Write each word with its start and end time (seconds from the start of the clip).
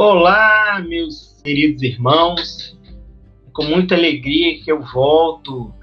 Olá, 0.00 0.80
meus 0.86 1.42
queridos 1.42 1.82
irmãos. 1.82 2.78
É 3.48 3.50
com 3.52 3.64
muita 3.64 3.96
alegria 3.96 4.62
que 4.62 4.70
eu 4.70 4.80
volto 4.80 5.74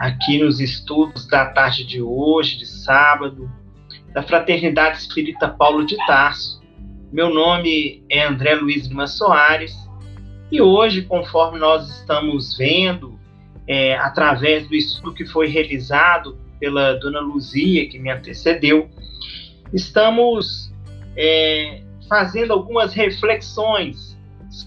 aqui 0.00 0.38
nos 0.38 0.58
estudos 0.58 1.24
da 1.28 1.46
tarde 1.46 1.86
de 1.86 2.02
hoje, 2.02 2.58
de 2.58 2.66
sábado, 2.66 3.48
da 4.12 4.24
Fraternidade 4.24 4.98
Espírita 4.98 5.46
Paulo 5.46 5.86
de 5.86 5.96
Tarso. 5.98 6.60
Meu 7.12 7.32
nome 7.32 8.02
é 8.10 8.24
André 8.24 8.56
Luiz 8.56 8.88
Lima 8.88 9.06
Soares 9.06 9.72
e 10.50 10.60
hoje, 10.60 11.02
conforme 11.02 11.60
nós 11.60 11.88
estamos 12.00 12.58
vendo, 12.58 13.20
é, 13.68 13.96
através 13.98 14.66
do 14.66 14.74
estudo 14.74 15.14
que 15.14 15.24
foi 15.24 15.46
realizado 15.46 16.36
pela 16.58 16.94
dona 16.94 17.20
Luzia, 17.20 17.88
que 17.88 18.00
me 18.00 18.10
antecedeu, 18.10 18.90
estamos 19.72 20.72
é, 21.16 21.84
fazendo 22.10 22.52
algumas 22.52 22.92
reflexões 22.92 24.18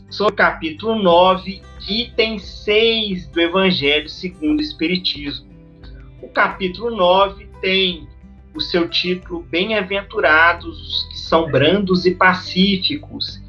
sobre 0.10 0.34
o 0.34 0.38
capítulo 0.38 1.04
9, 1.04 1.62
item 1.90 2.40
6 2.40 3.28
do 3.28 3.42
Evangelho 3.42 4.08
segundo 4.08 4.60
o 4.60 4.62
Espiritismo. 4.62 5.52
O 6.22 6.30
capítulo 6.30 6.96
9 6.96 7.50
tem 7.60 8.08
o 8.56 8.62
seu 8.62 8.88
título 8.88 9.46
Bem-aventurados 9.52 10.80
os 10.80 11.08
que 11.10 11.20
são 11.20 11.52
brandos 11.52 12.06
e 12.06 12.16
pacíficos. 12.16 13.44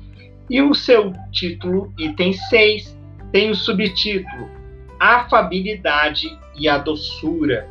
E 0.50 0.60
o 0.60 0.74
seu 0.74 1.12
título, 1.30 1.94
item 1.96 2.32
6, 2.32 2.98
tem 3.30 3.50
o 3.50 3.54
subtítulo 3.54 4.50
Afabilidade 4.98 6.36
e 6.58 6.68
a 6.68 6.78
doçura. 6.78 7.68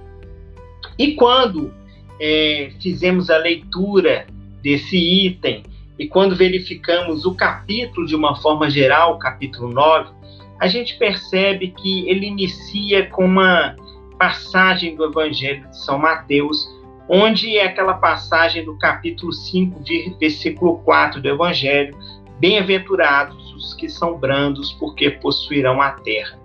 E 0.98 1.16
quando 1.16 1.74
é, 2.18 2.72
fizemos 2.80 3.30
a 3.30 3.38
leitura 3.38 4.26
desse 4.62 4.98
item, 4.98 5.64
e 5.98 6.08
quando 6.08 6.36
verificamos 6.36 7.26
o 7.26 7.36
capítulo 7.36 8.08
de 8.08 8.16
uma 8.16 8.36
forma 8.36 8.70
geral, 8.70 9.20
capítulo 9.20 9.72
9, 9.72 10.12
a 10.60 10.68
gente 10.68 10.98
percebe 10.98 11.70
que 11.70 12.10
ele 12.10 12.26
inicia 12.26 13.08
com 13.10 13.26
uma 13.26 13.76
passagem 14.18 14.96
do 14.96 15.06
Evangelho 15.06 15.68
de 15.70 15.78
São 15.78 15.98
Mateus, 15.98 16.68
onde 17.08 17.58
é 17.58 17.66
aquela 17.66 17.96
passagem 17.96 18.64
do 18.64 18.78
capítulo 18.78 19.32
5, 19.32 19.82
versículo 20.20 20.80
4 20.80 21.22
do 21.22 21.28
Evangelho: 21.28 21.96
Bem-aventurados 22.40 23.54
os 23.54 23.74
que 23.74 23.90
são 23.90 24.18
brandos, 24.18 24.74
porque 24.74 25.12
possuirão 25.12 25.82
a 25.82 25.92
terra. 25.92 26.40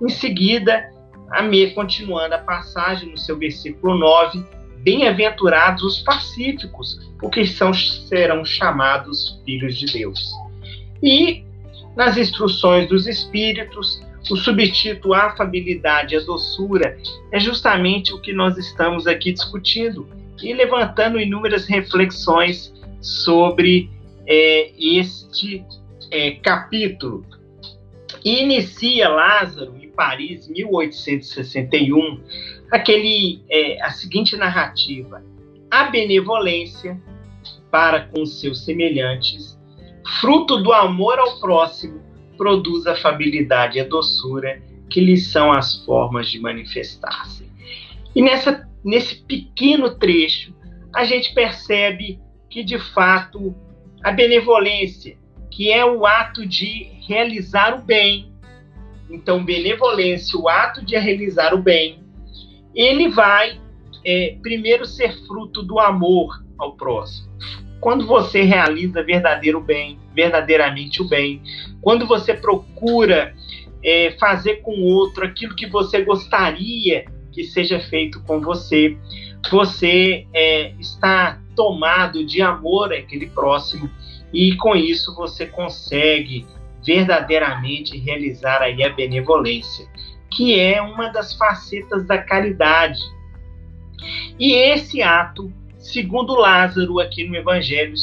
Em 0.00 0.08
seguida, 0.08 0.90
a 1.30 1.42
me 1.42 1.70
continuando 1.72 2.34
a 2.34 2.38
passagem 2.38 3.10
no 3.10 3.18
seu 3.18 3.36
versículo 3.36 3.96
9, 3.98 4.44
Bem-aventurados 4.84 5.82
os 5.82 5.98
pacíficos, 6.00 7.00
porque 7.18 7.46
são, 7.46 7.72
serão 7.72 8.44
chamados 8.44 9.40
filhos 9.44 9.78
de 9.78 9.86
Deus. 9.86 10.30
E 11.02 11.42
nas 11.96 12.16
instruções 12.18 12.88
dos 12.88 13.06
Espíritos, 13.06 14.02
o 14.30 14.36
subtítulo 14.36 15.14
Afabilidade 15.14 16.14
e 16.14 16.18
a 16.18 16.20
Doçura 16.20 16.98
é 17.32 17.40
justamente 17.40 18.12
o 18.12 18.20
que 18.20 18.32
nós 18.32 18.56
estamos 18.58 19.06
aqui 19.06 19.32
discutindo 19.32 20.06
e 20.42 20.52
levantando 20.52 21.18
inúmeras 21.18 21.66
reflexões 21.66 22.72
sobre 23.00 23.90
é, 24.26 24.70
este 24.78 25.64
é, 26.10 26.32
capítulo. 26.32 27.24
Inicia 28.24 29.08
Lázaro, 29.08 29.74
em 29.80 29.88
Paris, 29.90 30.48
1861, 30.48 32.20
aquele, 32.74 33.44
é, 33.48 33.80
a 33.82 33.90
seguinte 33.90 34.36
narrativa: 34.36 35.22
a 35.70 35.84
benevolência 35.84 37.00
para 37.70 38.00
com 38.00 38.26
seus 38.26 38.64
semelhantes, 38.64 39.58
fruto 40.20 40.62
do 40.62 40.72
amor 40.72 41.18
ao 41.18 41.38
próximo, 41.38 42.02
produz 42.36 42.86
a 42.86 42.92
afabilidade 42.92 43.78
e 43.78 43.80
a 43.80 43.84
doçura, 43.84 44.60
que 44.90 45.00
lhes 45.00 45.30
são 45.30 45.52
as 45.52 45.84
formas 45.84 46.28
de 46.28 46.40
manifestar-se. 46.40 47.48
E 48.14 48.20
nessa, 48.20 48.68
nesse 48.84 49.22
pequeno 49.22 49.96
trecho, 49.96 50.54
a 50.94 51.04
gente 51.04 51.32
percebe 51.32 52.20
que, 52.50 52.62
de 52.62 52.78
fato, 52.78 53.54
a 54.02 54.12
benevolência, 54.12 55.16
que 55.50 55.70
é 55.72 55.84
o 55.84 56.06
ato 56.06 56.46
de 56.46 56.90
realizar 57.06 57.76
o 57.76 57.82
bem, 57.82 58.32
então, 59.10 59.44
benevolência, 59.44 60.38
o 60.38 60.48
ato 60.48 60.84
de 60.84 60.96
realizar 60.96 61.54
o 61.54 61.58
bem, 61.58 62.03
ele 62.74 63.08
vai 63.08 63.60
é, 64.04 64.36
primeiro 64.42 64.84
ser 64.84 65.16
fruto 65.26 65.62
do 65.62 65.78
amor 65.78 66.42
ao 66.58 66.76
próximo. 66.76 67.28
Quando 67.80 68.06
você 68.06 68.42
realiza 68.42 69.02
verdadeiro 69.02 69.60
bem, 69.60 69.98
verdadeiramente 70.14 71.02
o 71.02 71.08
bem, 71.08 71.42
quando 71.80 72.06
você 72.06 72.32
procura 72.34 73.34
é, 73.82 74.12
fazer 74.18 74.56
com 74.62 74.72
o 74.72 74.84
outro 74.84 75.24
aquilo 75.24 75.54
que 75.54 75.66
você 75.66 76.02
gostaria 76.02 77.04
que 77.32 77.44
seja 77.44 77.80
feito 77.80 78.22
com 78.22 78.40
você, 78.40 78.96
você 79.50 80.26
é, 80.32 80.72
está 80.78 81.40
tomado 81.54 82.24
de 82.24 82.40
amor 82.40 82.92
àquele 82.92 83.26
próximo 83.26 83.90
e 84.32 84.56
com 84.56 84.74
isso 84.74 85.14
você 85.14 85.46
consegue 85.46 86.46
verdadeiramente 86.84 87.98
realizar 87.98 88.62
aí 88.62 88.82
a 88.82 88.90
benevolência 88.90 89.86
que 90.34 90.58
é 90.58 90.82
uma 90.82 91.08
das 91.08 91.34
facetas 91.34 92.06
da 92.06 92.18
caridade. 92.18 93.00
E 94.38 94.52
esse 94.52 95.00
ato, 95.00 95.52
segundo 95.78 96.34
Lázaro, 96.34 97.00
aqui 97.00 97.24
no 97.24 97.36
Evangelho, 97.36 97.94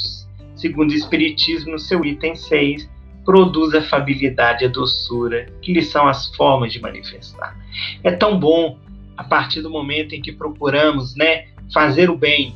segundo 0.55 0.91
o 0.91 0.95
Espiritismo, 0.95 1.73
no 1.73 1.79
seu 1.79 2.03
item 2.05 2.35
6, 2.35 2.89
produz 3.25 3.73
a 3.75 3.79
afabilidade 3.79 4.63
e 4.63 4.67
a 4.67 4.69
doçura, 4.69 5.47
que 5.61 5.73
lhe 5.73 5.83
são 5.83 6.07
as 6.07 6.33
formas 6.35 6.71
de 6.73 6.81
manifestar. 6.81 7.55
É 8.03 8.11
tão 8.11 8.39
bom 8.39 8.79
a 9.15 9.23
partir 9.23 9.61
do 9.61 9.69
momento 9.69 10.15
em 10.15 10.21
que 10.21 10.31
procuramos 10.31 11.15
né, 11.15 11.47
fazer 11.73 12.09
o 12.09 12.17
bem. 12.17 12.55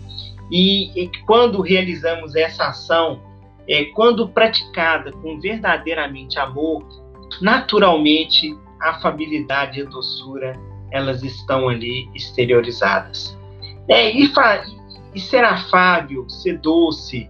E, 0.52 0.92
e 1.00 1.12
quando 1.26 1.62
realizamos 1.62 2.36
essa 2.36 2.68
ação, 2.68 3.22
é, 3.68 3.86
quando 3.86 4.30
praticada 4.30 5.12
com 5.12 5.40
verdadeiramente 5.40 6.40
amor, 6.40 6.84
naturalmente 7.42 8.56
afabilidade 8.90 9.80
e 9.80 9.86
doçura, 9.86 10.54
elas 10.92 11.24
estão 11.24 11.68
ali 11.70 12.10
exteriorizadas. 12.14 13.38
É, 13.88 14.12
e, 14.12 14.32
e 15.14 15.20
ser 15.20 15.44
afável, 15.44 16.28
ser 16.30 16.58
doce, 16.60 17.30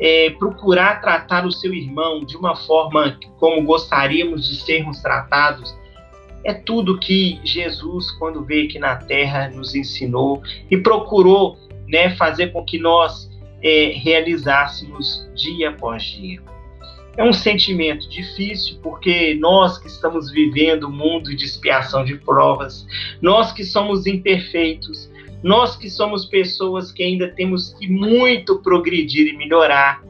é, 0.00 0.30
procurar 0.30 1.00
tratar 1.00 1.46
o 1.46 1.52
seu 1.52 1.72
irmão 1.72 2.24
de 2.24 2.36
uma 2.36 2.56
forma 2.56 3.18
como 3.38 3.62
gostaríamos 3.62 4.48
de 4.48 4.56
sermos 4.56 5.00
tratados, 5.00 5.74
é 6.44 6.52
tudo 6.52 6.98
que 6.98 7.40
Jesus, 7.42 8.10
quando 8.12 8.44
veio 8.44 8.66
aqui 8.66 8.78
na 8.78 8.96
Terra, 8.96 9.48
nos 9.48 9.74
ensinou 9.74 10.42
e 10.70 10.76
procurou 10.76 11.56
né, 11.88 12.14
fazer 12.16 12.52
com 12.52 12.62
que 12.64 12.78
nós 12.78 13.30
é, 13.62 13.94
realizássemos 13.96 15.26
dia 15.34 15.70
após 15.70 16.02
dia. 16.02 16.42
É 17.16 17.22
um 17.22 17.32
sentimento 17.32 18.08
difícil 18.08 18.78
porque 18.82 19.34
nós 19.34 19.78
que 19.78 19.86
estamos 19.86 20.30
vivendo 20.30 20.88
um 20.88 20.92
mundo 20.92 21.34
de 21.34 21.44
expiação 21.44 22.04
de 22.04 22.16
provas, 22.16 22.86
nós 23.22 23.52
que 23.52 23.64
somos 23.64 24.06
imperfeitos, 24.06 25.10
nós 25.42 25.76
que 25.76 25.88
somos 25.88 26.24
pessoas 26.24 26.90
que 26.90 27.02
ainda 27.02 27.28
temos 27.28 27.74
que 27.74 27.86
muito 27.86 28.60
progredir 28.62 29.28
e 29.28 29.36
melhorar, 29.36 30.02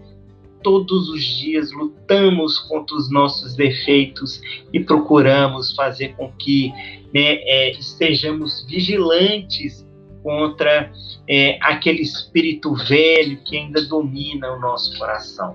todos 0.63 1.11
os 1.11 1.23
dias 1.23 1.71
lutamos 1.73 2.59
contra 2.59 2.97
os 2.97 3.11
nossos 3.11 3.55
defeitos 3.55 4.41
e 4.73 4.81
procuramos 4.81 5.75
fazer 5.75 6.15
com 6.17 6.33
que 6.33 6.73
né, 7.13 7.35
é, 7.43 7.73
estejamos 7.73 8.65
vigilantes 8.67 9.84
contra 10.25 10.91
é, 11.29 11.59
aquele 11.61 12.01
espírito 12.01 12.75
velho 12.75 13.37
que 13.45 13.59
ainda 13.59 13.83
domina 13.83 14.51
o 14.55 14.59
nosso 14.59 14.99
coração. 14.99 15.55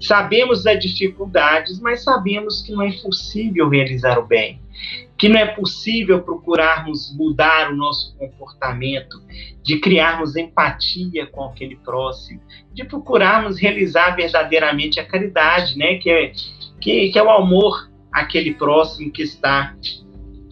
Sabemos 0.00 0.64
das 0.64 0.82
dificuldades, 0.82 1.78
mas 1.78 2.02
sabemos 2.02 2.62
que 2.62 2.72
não 2.72 2.82
é 2.82 2.90
possível 3.00 3.68
realizar 3.68 4.18
o 4.18 4.26
bem, 4.26 4.60
que 5.16 5.28
não 5.28 5.38
é 5.38 5.46
possível 5.46 6.20
procurarmos 6.20 7.14
mudar 7.16 7.70
o 7.70 7.76
nosso 7.76 8.16
comportamento, 8.16 9.22
de 9.62 9.78
criarmos 9.78 10.34
empatia 10.34 11.24
com 11.26 11.44
aquele 11.44 11.76
próximo, 11.76 12.40
de 12.74 12.84
procurarmos 12.84 13.56
realizar 13.56 14.16
verdadeiramente 14.16 14.98
a 14.98 15.06
caridade, 15.06 15.78
né? 15.78 15.94
que, 15.98 16.10
é, 16.10 16.32
que, 16.80 17.10
que 17.10 17.18
é 17.18 17.22
o 17.22 17.30
amor 17.30 17.88
àquele 18.10 18.52
próximo 18.52 19.12
que 19.12 19.22
está 19.22 19.76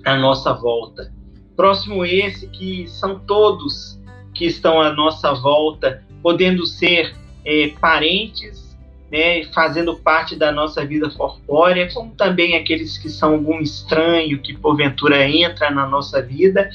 à 0.05 0.17
nossa 0.17 0.53
volta. 0.53 1.14
Próximo 1.57 2.05
esse 2.05 2.49
que 2.49 2.87
são 2.89 3.19
todos 3.21 4.01
que 4.35 4.47
estão 4.47 4.81
à 4.81 4.93
nossa 4.93 5.33
volta, 5.35 6.03
podendo 6.23 6.67
ser 6.67 7.15
é, 7.45 7.69
parentes, 7.81 8.77
né, 9.11 9.45
fazendo 9.53 9.95
parte 9.97 10.35
da 10.35 10.51
nossa 10.51 10.85
vida 10.85 11.09
corpórea, 11.11 11.93
como 11.93 12.13
também 12.15 12.57
aqueles 12.57 12.99
que 12.99 13.09
são 13.09 13.35
algum 13.35 13.61
estranho 13.61 14.41
que 14.41 14.57
porventura 14.57 15.29
entra 15.29 15.71
na 15.71 15.87
nossa 15.87 16.21
vida 16.21 16.69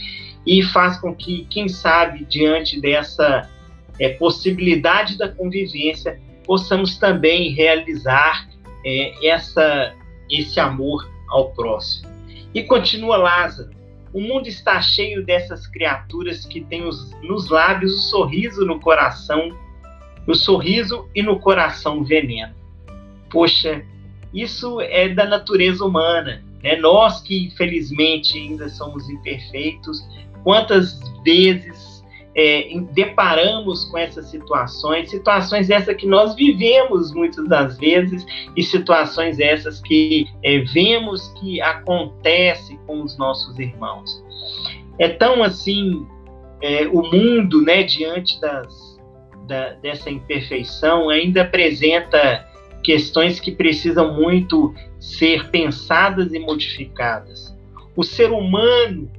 e 0.48 0.64
faz 0.64 0.98
com 0.98 1.14
que, 1.14 1.46
quem 1.50 1.68
sabe, 1.68 2.26
diante 2.26 2.80
dessa 2.80 3.50
é, 4.00 4.10
possibilidade 4.10 5.18
da 5.18 5.28
convivência, 5.28 6.20
possamos 6.46 6.98
também 6.98 7.52
realizar 7.52 8.48
é, 8.86 9.28
essa, 9.28 9.94
esse 10.32 10.60
amor 10.60 11.10
ao 11.30 11.52
próximo. 11.52 12.08
E 12.54 12.64
continua 12.64 13.18
Lázaro. 13.18 13.79
O 14.14 14.22
mundo 14.22 14.48
está 14.48 14.82
cheio 14.82 15.26
dessas 15.26 15.68
criaturas 15.68 16.46
que 16.46 16.62
têm 16.62 16.86
os, 16.86 17.12
nos 17.22 17.50
lábios 17.50 17.94
o 17.94 18.02
sorriso 18.10 18.66
no 18.66 18.80
coração, 18.80 19.56
o 20.26 20.34
sorriso 20.34 21.08
e 21.14 21.22
no 21.22 21.40
coração 21.40 22.04
veneno. 22.04 22.54
Poxa, 23.30 23.86
isso 24.34 24.82
é 24.82 25.10
da 25.10 25.26
natureza 25.26 25.86
humana. 25.86 26.44
Né? 26.64 26.76
Nós 26.76 27.22
que 27.22 27.46
infelizmente 27.46 28.38
ainda 28.38 28.68
somos 28.70 29.10
imperfeitos, 29.10 30.04
quantas 30.44 31.00
vezes 31.24 31.89
é, 32.36 32.70
deparamos 32.92 33.86
com 33.86 33.98
essas 33.98 34.28
situações, 34.28 35.10
situações 35.10 35.70
essas 35.70 35.96
que 35.96 36.08
nós 36.08 36.36
vivemos 36.36 37.12
muitas 37.14 37.48
das 37.48 37.78
vezes 37.78 38.26
e 38.56 38.64
situações 38.64 39.40
essas 39.40 39.82
que 39.82 40.28
é, 40.44 40.60
vemos 40.60 41.30
que 41.40 41.60
acontece 41.62 42.78
com 42.86 43.02
os 43.02 43.18
nossos 43.18 43.58
irmãos. 43.58 44.24
É 44.98 45.08
tão 45.08 45.44
assim 45.44 46.06
é, 46.62 46.88
o 46.88 47.02
mundo, 47.02 47.62
né, 47.62 47.84
diante 47.84 48.40
das, 48.40 49.00
da, 49.48 49.74
dessa 49.74 50.10
imperfeição, 50.10 51.10
ainda 51.10 51.42
apresenta 51.42 52.48
questões 52.84 53.40
que 53.40 53.52
precisam 53.52 54.14
muito 54.14 54.74
ser 55.00 55.50
pensadas 55.50 56.34
e 56.34 56.40
modificadas. 56.40 57.56
O 57.96 58.04
ser 58.04 58.32
humano 58.32 59.10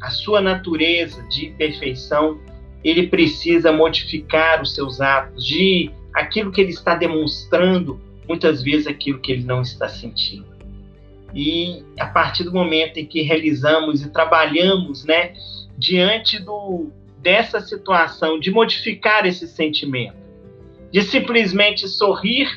a 0.00 0.10
sua 0.10 0.40
natureza 0.40 1.22
de 1.28 1.50
perfeição, 1.50 2.40
ele 2.84 3.08
precisa 3.08 3.72
modificar 3.72 4.62
os 4.62 4.74
seus 4.74 5.00
atos, 5.00 5.44
de 5.44 5.90
aquilo 6.14 6.52
que 6.52 6.60
ele 6.60 6.70
está 6.70 6.94
demonstrando, 6.94 8.00
muitas 8.28 8.62
vezes 8.62 8.86
aquilo 8.86 9.18
que 9.20 9.32
ele 9.32 9.44
não 9.44 9.62
está 9.62 9.88
sentindo. 9.88 10.46
E 11.34 11.84
a 11.98 12.06
partir 12.06 12.44
do 12.44 12.52
momento 12.52 12.98
em 12.98 13.04
que 13.04 13.22
realizamos 13.22 14.02
e 14.02 14.10
trabalhamos, 14.10 15.04
né, 15.04 15.34
diante 15.76 16.38
do, 16.38 16.90
dessa 17.18 17.60
situação 17.60 18.38
de 18.38 18.50
modificar 18.50 19.26
esse 19.26 19.46
sentimento, 19.46 20.16
de 20.90 21.02
simplesmente 21.02 21.86
sorrir, 21.88 22.48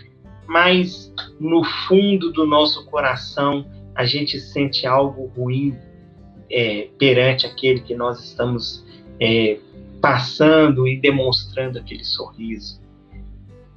mas 0.48 1.14
no 1.40 1.64
fundo 1.64 2.32
do 2.32 2.46
nosso 2.46 2.86
coração 2.86 3.66
a 3.96 4.06
gente 4.06 4.40
sente 4.40 4.88
algo 4.88 5.26
ruim, 5.36 5.76
é, 6.52 6.90
perante 6.98 7.46
aquele 7.46 7.82
que 7.82 7.96
nós 7.96 8.24
estamos 8.24 8.86
é, 9.20 9.60
passando 10.02 10.88
e 10.88 11.00
demonstrando 11.00 11.78
aquele 11.78 12.04
sorriso. 12.04 12.80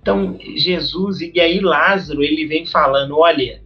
Então, 0.01 0.37
Jesus, 0.57 1.21
e 1.21 1.41
aí 1.41 1.61
Lázaro, 1.61 2.23
ele 2.23 2.47
vem 2.47 2.67
falando: 2.67 3.19
olha, 3.19 3.63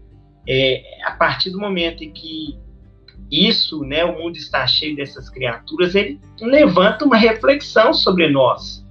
é, 0.47 0.83
a 1.05 1.13
partir 1.13 1.51
do 1.51 1.59
momento 1.59 2.05
em 2.05 2.11
que 2.11 2.59
isso, 3.31 3.83
né, 3.85 4.05
o 4.05 4.19
mundo 4.19 4.37
está 4.37 4.67
cheio 4.67 4.95
dessas 4.95 5.29
criaturas, 5.29 5.95
ele 5.95 6.21
levanta 6.41 7.05
uma 7.05 7.17
reflexão 7.17 7.93
sobre 7.93 8.29
nós. 8.29 8.87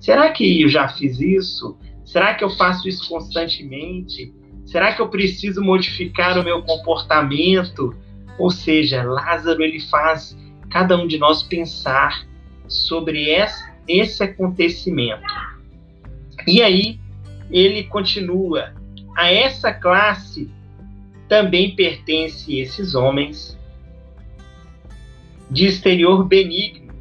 Será 0.00 0.30
que 0.30 0.62
eu 0.62 0.68
já 0.68 0.88
fiz 0.88 1.20
isso? 1.20 1.76
Será 2.04 2.34
que 2.34 2.42
eu 2.42 2.50
faço 2.50 2.88
isso 2.88 3.08
constantemente? 3.08 4.32
Será 4.64 4.92
que 4.92 5.00
eu 5.00 5.08
preciso 5.08 5.62
modificar 5.62 6.38
o 6.38 6.44
meu 6.44 6.62
comportamento? 6.62 7.94
Ou 8.38 8.50
seja, 8.50 9.02
Lázaro 9.02 9.62
ele 9.62 9.80
faz 9.80 10.36
cada 10.70 10.96
um 10.96 11.06
de 11.06 11.18
nós 11.18 11.42
pensar 11.42 12.26
sobre 12.68 13.30
esse, 13.88 14.22
acontecimento. 14.22 15.22
E 16.46 16.62
aí 16.62 17.00
ele 17.50 17.84
continua: 17.84 18.74
a 19.16 19.30
essa 19.30 19.72
classe 19.72 20.50
também 21.28 21.74
pertence 21.74 22.58
esses 22.58 22.94
homens 22.94 23.58
de 25.50 25.66
exterior 25.66 26.24
benigno, 26.24 26.92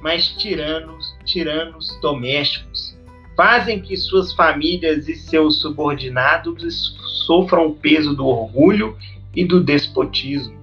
mas 0.00 0.28
tiranos, 0.28 1.14
tiranos 1.24 1.98
domésticos, 2.00 2.98
fazem 3.36 3.80
que 3.80 3.96
suas 3.96 4.32
famílias 4.32 5.08
e 5.08 5.14
seus 5.14 5.60
subordinados 5.60 6.96
sofram 7.26 7.66
o 7.66 7.74
peso 7.74 8.14
do 8.14 8.26
orgulho 8.26 8.96
e 9.34 9.44
do 9.44 9.62
despotismo 9.62 10.55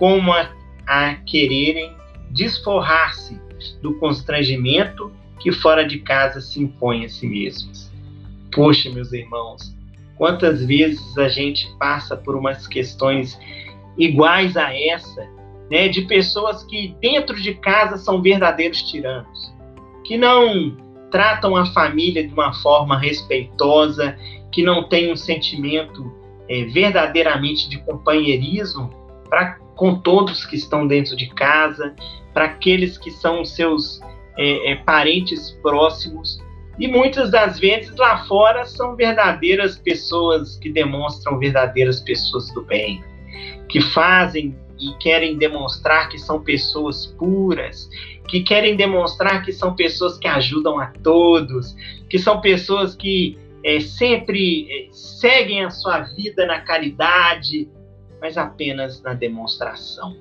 como 0.00 0.32
a, 0.32 0.50
a 0.86 1.14
quererem 1.26 1.94
desforrar-se 2.30 3.38
do 3.82 3.98
constrangimento 3.98 5.12
que 5.38 5.52
fora 5.52 5.86
de 5.86 5.98
casa 5.98 6.40
se 6.40 6.58
impõe 6.58 7.04
a 7.04 7.08
si 7.08 7.26
mesmos. 7.26 7.92
Poxa, 8.50 8.90
meus 8.90 9.12
irmãos, 9.12 9.76
quantas 10.16 10.64
vezes 10.64 11.18
a 11.18 11.28
gente 11.28 11.68
passa 11.78 12.16
por 12.16 12.34
umas 12.34 12.66
questões 12.66 13.38
iguais 13.98 14.56
a 14.56 14.74
essa, 14.74 15.28
né, 15.70 15.86
de 15.88 16.02
pessoas 16.02 16.64
que 16.64 16.96
dentro 16.98 17.40
de 17.40 17.54
casa 17.54 17.98
são 17.98 18.22
verdadeiros 18.22 18.82
tiranos, 18.82 19.54
que 20.04 20.16
não 20.16 20.76
tratam 21.10 21.54
a 21.54 21.66
família 21.66 22.26
de 22.26 22.32
uma 22.32 22.54
forma 22.54 22.98
respeitosa, 22.98 24.16
que 24.50 24.62
não 24.62 24.84
têm 24.84 25.12
um 25.12 25.16
sentimento 25.16 26.10
é, 26.48 26.64
verdadeiramente 26.64 27.68
de 27.68 27.78
companheirismo 27.78 28.99
para 29.30 29.58
com 29.76 29.94
todos 29.94 30.44
que 30.44 30.56
estão 30.56 30.86
dentro 30.86 31.16
de 31.16 31.26
casa, 31.30 31.94
para 32.34 32.44
aqueles 32.44 32.98
que 32.98 33.10
são 33.10 33.44
seus 33.46 34.00
é, 34.36 34.72
é, 34.72 34.76
parentes 34.76 35.52
próximos. 35.62 36.38
E 36.78 36.86
muitas 36.86 37.30
das 37.30 37.58
vezes 37.58 37.96
lá 37.96 38.24
fora 38.26 38.66
são 38.66 38.96
verdadeiras 38.96 39.78
pessoas 39.78 40.56
que 40.56 40.70
demonstram 40.70 41.38
verdadeiras 41.38 42.00
pessoas 42.00 42.52
do 42.52 42.62
bem, 42.62 43.02
que 43.68 43.80
fazem 43.80 44.54
e 44.78 44.92
querem 44.98 45.36
demonstrar 45.36 46.08
que 46.08 46.18
são 46.18 46.42
pessoas 46.42 47.06
puras, 47.18 47.88
que 48.28 48.42
querem 48.42 48.76
demonstrar 48.76 49.42
que 49.42 49.52
são 49.52 49.74
pessoas 49.74 50.18
que 50.18 50.26
ajudam 50.26 50.78
a 50.78 50.86
todos, 51.02 51.76
que 52.08 52.18
são 52.18 52.40
pessoas 52.40 52.94
que 52.94 53.38
é, 53.62 53.78
sempre 53.80 54.66
é, 54.70 54.88
seguem 54.90 55.64
a 55.64 55.70
sua 55.70 56.00
vida 56.00 56.46
na 56.46 56.60
caridade, 56.60 57.68
mas 58.20 58.36
apenas 58.36 59.02
na 59.02 59.14
demonstração. 59.14 60.16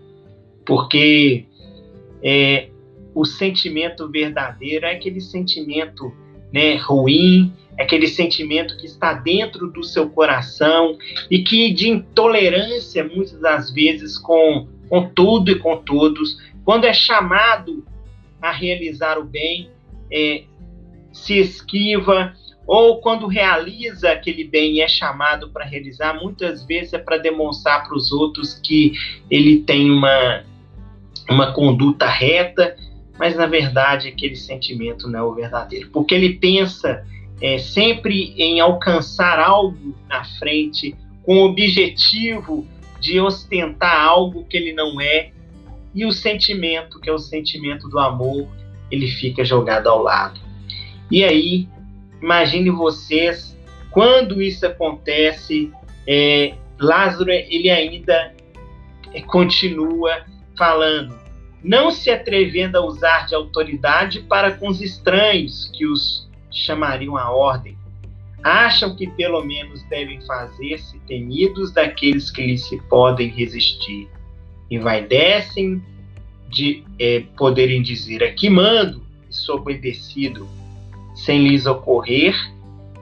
Porque 0.65 1.45
é, 2.23 2.69
o 3.13 3.25
sentimento 3.25 4.09
verdadeiro 4.09 4.85
é 4.85 4.93
aquele 4.93 5.21
sentimento 5.21 6.13
né, 6.53 6.75
ruim, 6.77 7.53
é 7.77 7.83
aquele 7.83 8.07
sentimento 8.07 8.77
que 8.77 8.85
está 8.85 9.13
dentro 9.13 9.67
do 9.71 9.83
seu 9.83 10.09
coração 10.09 10.97
e 11.29 11.43
que 11.43 11.71
de 11.71 11.89
intolerância, 11.89 13.03
muitas 13.03 13.39
das 13.39 13.71
vezes, 13.71 14.17
com, 14.17 14.67
com 14.89 15.09
tudo 15.09 15.51
e 15.51 15.59
com 15.59 15.77
todos, 15.77 16.37
quando 16.63 16.85
é 16.85 16.93
chamado 16.93 17.85
a 18.41 18.51
realizar 18.51 19.17
o 19.17 19.23
bem, 19.23 19.69
é, 20.11 20.43
se 21.11 21.37
esquiva, 21.37 22.33
ou 22.69 23.01
quando 23.01 23.25
realiza 23.25 24.11
aquele 24.11 24.43
bem 24.43 24.75
e 24.75 24.81
é 24.81 24.87
chamado 24.87 25.49
para 25.49 25.65
realizar, 25.65 26.13
muitas 26.21 26.63
vezes 26.67 26.93
é 26.93 26.99
para 26.99 27.17
demonstrar 27.17 27.83
para 27.83 27.97
os 27.97 28.11
outros 28.11 28.53
que 28.53 28.93
ele 29.27 29.61
tem 29.61 29.89
uma, 29.89 30.43
uma 31.27 31.51
conduta 31.51 32.05
reta, 32.05 32.77
mas 33.17 33.35
na 33.35 33.47
verdade 33.47 34.07
aquele 34.07 34.35
sentimento 34.35 35.09
não 35.09 35.19
é 35.19 35.23
o 35.23 35.33
verdadeiro, 35.33 35.89
porque 35.89 36.13
ele 36.13 36.35
pensa 36.35 37.03
é, 37.41 37.57
sempre 37.57 38.35
em 38.37 38.59
alcançar 38.59 39.39
algo 39.39 39.95
na 40.07 40.23
frente 40.37 40.95
com 41.23 41.37
o 41.37 41.45
objetivo 41.45 42.67
de 42.99 43.19
ostentar 43.19 43.99
algo 43.99 44.45
que 44.45 44.55
ele 44.55 44.73
não 44.73 45.01
é, 45.01 45.31
e 45.95 46.05
o 46.05 46.11
sentimento, 46.11 46.99
que 46.99 47.09
é 47.09 47.13
o 47.13 47.17
sentimento 47.17 47.89
do 47.89 47.97
amor, 47.97 48.47
ele 48.91 49.07
fica 49.07 49.43
jogado 49.43 49.87
ao 49.87 50.03
lado. 50.03 50.39
E 51.09 51.23
aí 51.23 51.67
Imagine 52.21 52.69
vocês, 52.69 53.57
quando 53.91 54.41
isso 54.41 54.65
acontece, 54.65 55.71
é, 56.07 56.53
Lázaro 56.79 57.31
ele 57.31 57.69
ainda 57.69 58.33
continua 59.27 60.25
falando, 60.57 61.17
não 61.63 61.91
se 61.91 62.09
atrevendo 62.09 62.77
a 62.77 62.85
usar 62.85 63.25
de 63.25 63.35
autoridade 63.35 64.21
para 64.21 64.51
com 64.51 64.67
os 64.67 64.81
estranhos 64.81 65.69
que 65.73 65.85
os 65.85 66.29
chamariam 66.51 67.17
à 67.17 67.31
ordem. 67.31 67.77
Acham 68.43 68.95
que 68.95 69.07
pelo 69.07 69.43
menos 69.43 69.83
devem 69.83 70.21
fazer-se 70.21 70.97
temidos 70.99 71.73
daqueles 71.73 72.31
que 72.31 72.45
lhes 72.45 72.65
se 72.67 72.77
podem 72.83 73.27
resistir. 73.29 74.07
E 74.69 74.77
vai 74.79 75.03
descem 75.03 75.83
de 76.47 76.83
é, 76.97 77.21
poderem 77.37 77.81
dizer 77.81 78.23
aqui 78.23 78.49
mando 78.49 79.05
e 79.29 79.33
sou 79.33 79.57
obedecido 79.57 80.47
sem 81.25 81.47
lhes 81.47 81.65
ocorrer 81.65 82.35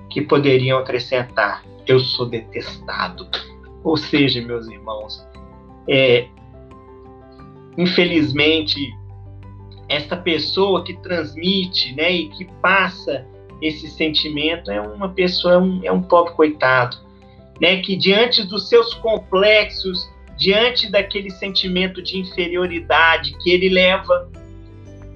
que 0.10 0.22
poderiam 0.22 0.80
acrescentar: 0.80 1.64
Eu 1.86 2.00
sou 2.00 2.26
detestado. 2.26 3.28
Ou 3.84 3.96
seja, 3.96 4.42
meus 4.42 4.68
irmãos, 4.68 5.26
é, 5.88 6.28
infelizmente, 7.78 8.92
esta 9.88 10.18
pessoa 10.18 10.84
que 10.84 10.94
transmite 11.02 11.96
né, 11.96 12.12
e 12.12 12.30
que 12.30 12.46
passa 12.62 13.26
esse 13.62 13.88
sentimento 13.88 14.70
é 14.70 14.82
uma 14.82 15.10
pessoa, 15.10 15.54
é 15.54 15.58
um, 15.58 15.80
é 15.86 15.92
um 15.92 16.02
pobre 16.02 16.34
coitado. 16.34 16.98
né, 17.62 17.78
que 17.82 17.96
diante 17.96 18.44
dos 18.44 18.70
seus 18.70 18.94
complexos, 18.96 20.08
diante 20.38 20.92
daquele 20.92 21.32
sentimento 21.32 22.04
de 22.04 22.20
inferioridade 22.20 23.36
que 23.40 23.50
ele 23.50 23.70
leva, 23.70 24.30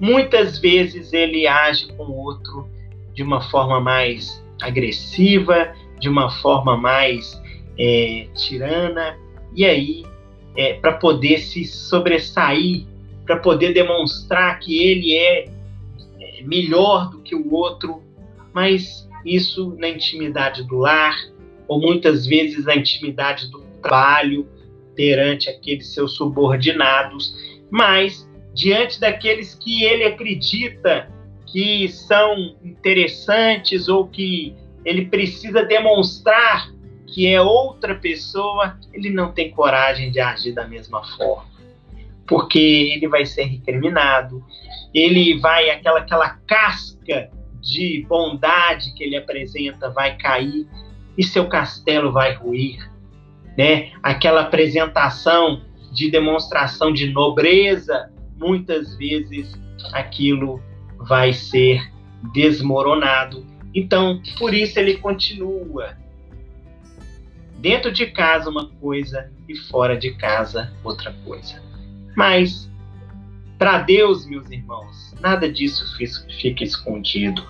muitas 0.00 0.58
vezes 0.58 1.12
ele 1.12 1.46
age 1.46 1.86
com 1.92 2.04
o 2.04 2.16
outro 2.16 2.71
de 3.14 3.22
uma 3.22 3.40
forma 3.40 3.80
mais 3.80 4.42
agressiva, 4.60 5.74
de 5.98 6.08
uma 6.08 6.30
forma 6.40 6.76
mais 6.76 7.40
é, 7.78 8.28
tirana, 8.34 9.16
e 9.54 9.64
aí, 9.64 10.04
é, 10.56 10.74
para 10.74 10.92
poder 10.92 11.38
se 11.38 11.64
sobressair, 11.64 12.86
para 13.24 13.36
poder 13.36 13.72
demonstrar 13.72 14.58
que 14.58 14.82
ele 14.82 15.14
é, 15.14 15.48
é 16.20 16.42
melhor 16.42 17.10
do 17.10 17.20
que 17.20 17.34
o 17.34 17.52
outro, 17.52 18.02
mas 18.52 19.08
isso 19.24 19.76
na 19.78 19.88
intimidade 19.88 20.64
do 20.64 20.78
lar, 20.78 21.16
ou 21.68 21.80
muitas 21.80 22.26
vezes 22.26 22.64
na 22.64 22.76
intimidade 22.76 23.50
do 23.50 23.60
trabalho, 23.80 24.46
perante 24.94 25.48
aqueles 25.48 25.92
seus 25.94 26.14
subordinados, 26.16 27.34
mas 27.70 28.28
diante 28.54 29.00
daqueles 29.00 29.54
que 29.54 29.84
ele 29.84 30.04
acredita 30.04 31.10
que 31.52 31.86
são 31.88 32.56
interessantes 32.64 33.86
ou 33.86 34.08
que 34.08 34.56
ele 34.84 35.06
precisa 35.06 35.62
demonstrar 35.64 36.72
que 37.12 37.28
é 37.28 37.40
outra 37.40 37.94
pessoa, 37.94 38.78
ele 38.92 39.10
não 39.10 39.32
tem 39.32 39.50
coragem 39.50 40.10
de 40.10 40.18
agir 40.18 40.52
da 40.52 40.66
mesma 40.66 41.04
forma. 41.04 41.52
Porque 42.26 42.58
ele 42.58 43.06
vai 43.06 43.26
ser 43.26 43.44
recriminado, 43.44 44.42
ele 44.94 45.38
vai, 45.38 45.68
aquela, 45.68 45.98
aquela 45.98 46.30
casca 46.46 47.30
de 47.60 48.04
bondade 48.08 48.94
que 48.94 49.04
ele 49.04 49.16
apresenta 49.16 49.90
vai 49.90 50.16
cair 50.16 50.66
e 51.16 51.22
seu 51.22 51.46
castelo 51.48 52.10
vai 52.10 52.32
ruir, 52.34 52.78
né? 53.58 53.92
Aquela 54.02 54.40
apresentação 54.40 55.62
de 55.92 56.10
demonstração 56.10 56.90
de 56.90 57.12
nobreza, 57.12 58.10
muitas 58.38 58.96
vezes 58.96 59.52
aquilo 59.92 60.62
vai 61.06 61.32
ser 61.32 61.90
desmoronado. 62.32 63.44
Então, 63.74 64.20
por 64.38 64.54
isso 64.54 64.78
ele 64.78 64.96
continua 64.96 65.96
dentro 67.58 67.92
de 67.92 68.06
casa 68.06 68.50
uma 68.50 68.68
coisa 68.68 69.30
e 69.48 69.56
fora 69.56 69.96
de 69.96 70.12
casa 70.14 70.72
outra 70.84 71.14
coisa. 71.24 71.62
Mas 72.16 72.70
para 73.58 73.78
Deus, 73.78 74.26
meus 74.26 74.50
irmãos, 74.50 75.14
nada 75.20 75.50
disso 75.50 75.84
fica 76.40 76.64
escondido. 76.64 77.46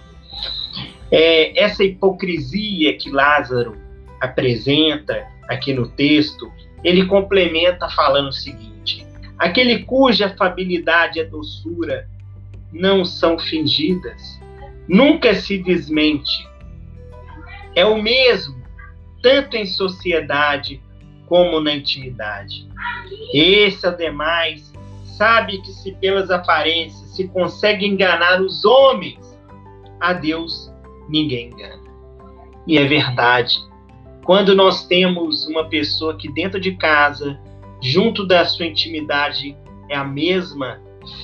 É, 1.10 1.58
essa 1.58 1.82
hipocrisia 1.82 2.96
que 2.98 3.10
Lázaro 3.10 3.76
apresenta 4.20 5.26
aqui 5.48 5.72
no 5.72 5.88
texto, 5.88 6.52
ele 6.84 7.06
complementa 7.06 7.88
falando 7.88 8.28
o 8.28 8.32
seguinte: 8.32 9.06
aquele 9.38 9.84
cuja 9.84 10.26
afabilidade 10.26 11.18
e 11.18 11.24
doçura 11.24 12.08
não 12.72 13.04
são 13.04 13.38
fingidas, 13.38 14.40
nunca 14.88 15.34
se 15.34 15.58
desmente. 15.58 16.48
É 17.74 17.84
o 17.84 18.00
mesmo, 18.00 18.62
tanto 19.22 19.56
em 19.56 19.66
sociedade 19.66 20.82
como 21.26 21.60
na 21.60 21.74
intimidade. 21.74 22.68
Esse, 23.32 23.86
ademais, 23.86 24.72
sabe 25.04 25.60
que 25.62 25.70
se 25.70 25.92
pelas 25.92 26.30
aparências 26.30 27.14
se 27.14 27.28
consegue 27.28 27.86
enganar 27.86 28.40
os 28.40 28.64
homens, 28.64 29.38
a 30.00 30.12
Deus 30.12 30.72
ninguém 31.08 31.48
engana. 31.48 31.82
E 32.66 32.78
é 32.78 32.84
verdade. 32.84 33.56
Quando 34.24 34.54
nós 34.54 34.86
temos 34.86 35.46
uma 35.46 35.68
pessoa 35.68 36.16
que 36.16 36.32
dentro 36.32 36.60
de 36.60 36.76
casa, 36.76 37.38
junto 37.80 38.26
da 38.26 38.44
sua 38.44 38.66
intimidade, 38.66 39.56
é 39.88 39.96
a 39.96 40.04
mesma 40.04 40.80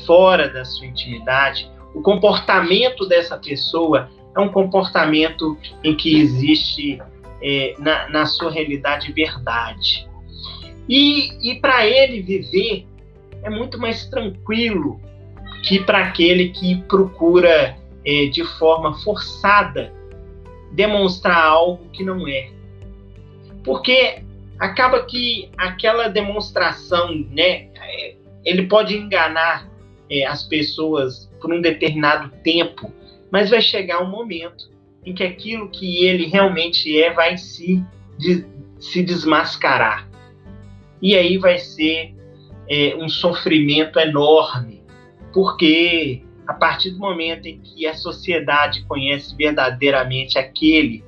fora 0.06 0.48
da 0.48 0.64
sua 0.64 0.86
intimidade, 0.86 1.70
o 1.94 2.02
comportamento 2.02 3.06
dessa 3.06 3.36
pessoa 3.36 4.10
é 4.36 4.40
um 4.40 4.48
comportamento 4.48 5.56
em 5.82 5.96
que 5.96 6.18
existe 6.20 7.00
é, 7.42 7.74
na, 7.78 8.08
na, 8.08 8.26
sua 8.26 8.50
realidade 8.50 9.12
verdade. 9.12 10.08
E, 10.88 11.50
e 11.50 11.60
para 11.60 11.86
ele 11.86 12.20
viver 12.20 12.86
é 13.42 13.50
muito 13.50 13.78
mais 13.78 14.06
tranquilo 14.06 15.00
que 15.62 15.80
para 15.80 15.98
aquele 15.98 16.50
que 16.50 16.76
procura 16.82 17.76
é, 18.04 18.26
de 18.26 18.44
forma 18.58 18.94
forçada 19.00 19.92
demonstrar 20.72 21.44
algo 21.44 21.88
que 21.92 22.04
não 22.04 22.26
é. 22.28 22.50
Porque 23.64 24.22
acaba 24.58 25.02
que 25.04 25.50
aquela 25.56 26.08
demonstração, 26.08 27.12
né, 27.30 27.68
é, 27.76 28.14
ele 28.44 28.66
pode 28.66 28.96
enganar 28.96 29.67
é, 30.10 30.26
as 30.26 30.42
pessoas 30.42 31.30
por 31.40 31.52
um 31.52 31.60
determinado 31.60 32.30
tempo, 32.42 32.92
mas 33.30 33.50
vai 33.50 33.60
chegar 33.60 34.02
um 34.02 34.10
momento 34.10 34.70
em 35.04 35.14
que 35.14 35.22
aquilo 35.22 35.68
que 35.68 36.04
ele 36.04 36.26
realmente 36.26 37.00
é 37.00 37.12
vai 37.12 37.36
se, 37.36 37.84
de, 38.18 38.44
se 38.78 39.02
desmascarar. 39.02 40.08
E 41.00 41.16
aí 41.16 41.38
vai 41.38 41.58
ser 41.58 42.14
é, 42.68 42.94
um 42.96 43.08
sofrimento 43.08 43.98
enorme, 43.98 44.82
porque 45.32 46.22
a 46.46 46.54
partir 46.54 46.90
do 46.90 46.98
momento 46.98 47.46
em 47.46 47.60
que 47.60 47.86
a 47.86 47.94
sociedade 47.94 48.84
conhece 48.84 49.36
verdadeiramente 49.36 50.38
aquele 50.38 51.04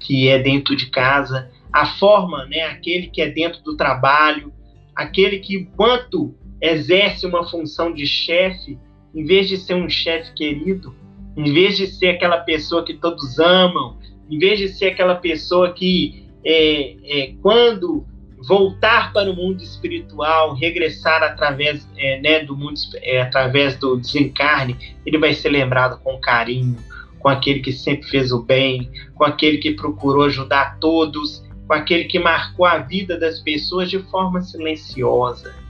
que 0.00 0.28
é 0.28 0.38
dentro 0.38 0.74
de 0.74 0.86
casa, 0.86 1.50
a 1.72 1.86
forma, 1.86 2.44
né, 2.46 2.62
aquele 2.62 3.06
que 3.06 3.22
é 3.22 3.30
dentro 3.30 3.62
do 3.62 3.76
trabalho, 3.76 4.52
aquele 4.94 5.38
que, 5.38 5.54
enquanto 5.54 6.34
exerce 6.62 7.26
uma 7.26 7.44
função 7.44 7.92
de 7.92 8.06
chefe, 8.06 8.78
em 9.12 9.24
vez 9.24 9.48
de 9.48 9.56
ser 9.56 9.74
um 9.74 9.90
chefe 9.90 10.32
querido, 10.32 10.94
em 11.36 11.52
vez 11.52 11.76
de 11.76 11.88
ser 11.88 12.10
aquela 12.10 12.38
pessoa 12.38 12.84
que 12.84 12.94
todos 12.94 13.38
amam, 13.40 13.98
em 14.30 14.38
vez 14.38 14.58
de 14.58 14.68
ser 14.68 14.86
aquela 14.86 15.16
pessoa 15.16 15.72
que, 15.72 16.24
é, 16.44 16.94
é, 17.04 17.34
quando 17.42 18.06
voltar 18.46 19.12
para 19.12 19.30
o 19.30 19.36
mundo 19.36 19.62
espiritual, 19.62 20.54
regressar 20.54 21.22
através 21.22 21.88
é, 21.96 22.20
né, 22.20 22.44
do 22.44 22.56
mundo, 22.56 22.74
é, 22.96 23.20
através 23.20 23.76
do 23.76 23.96
desencarne, 23.96 24.76
ele 25.04 25.18
vai 25.18 25.32
ser 25.32 25.50
lembrado 25.50 26.00
com 26.00 26.18
carinho, 26.18 26.76
com 27.18 27.28
aquele 27.28 27.60
que 27.60 27.72
sempre 27.72 28.08
fez 28.08 28.32
o 28.32 28.42
bem, 28.42 28.90
com 29.14 29.24
aquele 29.24 29.58
que 29.58 29.72
procurou 29.72 30.24
ajudar 30.24 30.78
todos, 30.80 31.44
com 31.66 31.74
aquele 31.74 32.04
que 32.04 32.18
marcou 32.18 32.66
a 32.66 32.78
vida 32.78 33.18
das 33.18 33.40
pessoas 33.40 33.90
de 33.90 33.98
forma 33.98 34.40
silenciosa. 34.40 35.61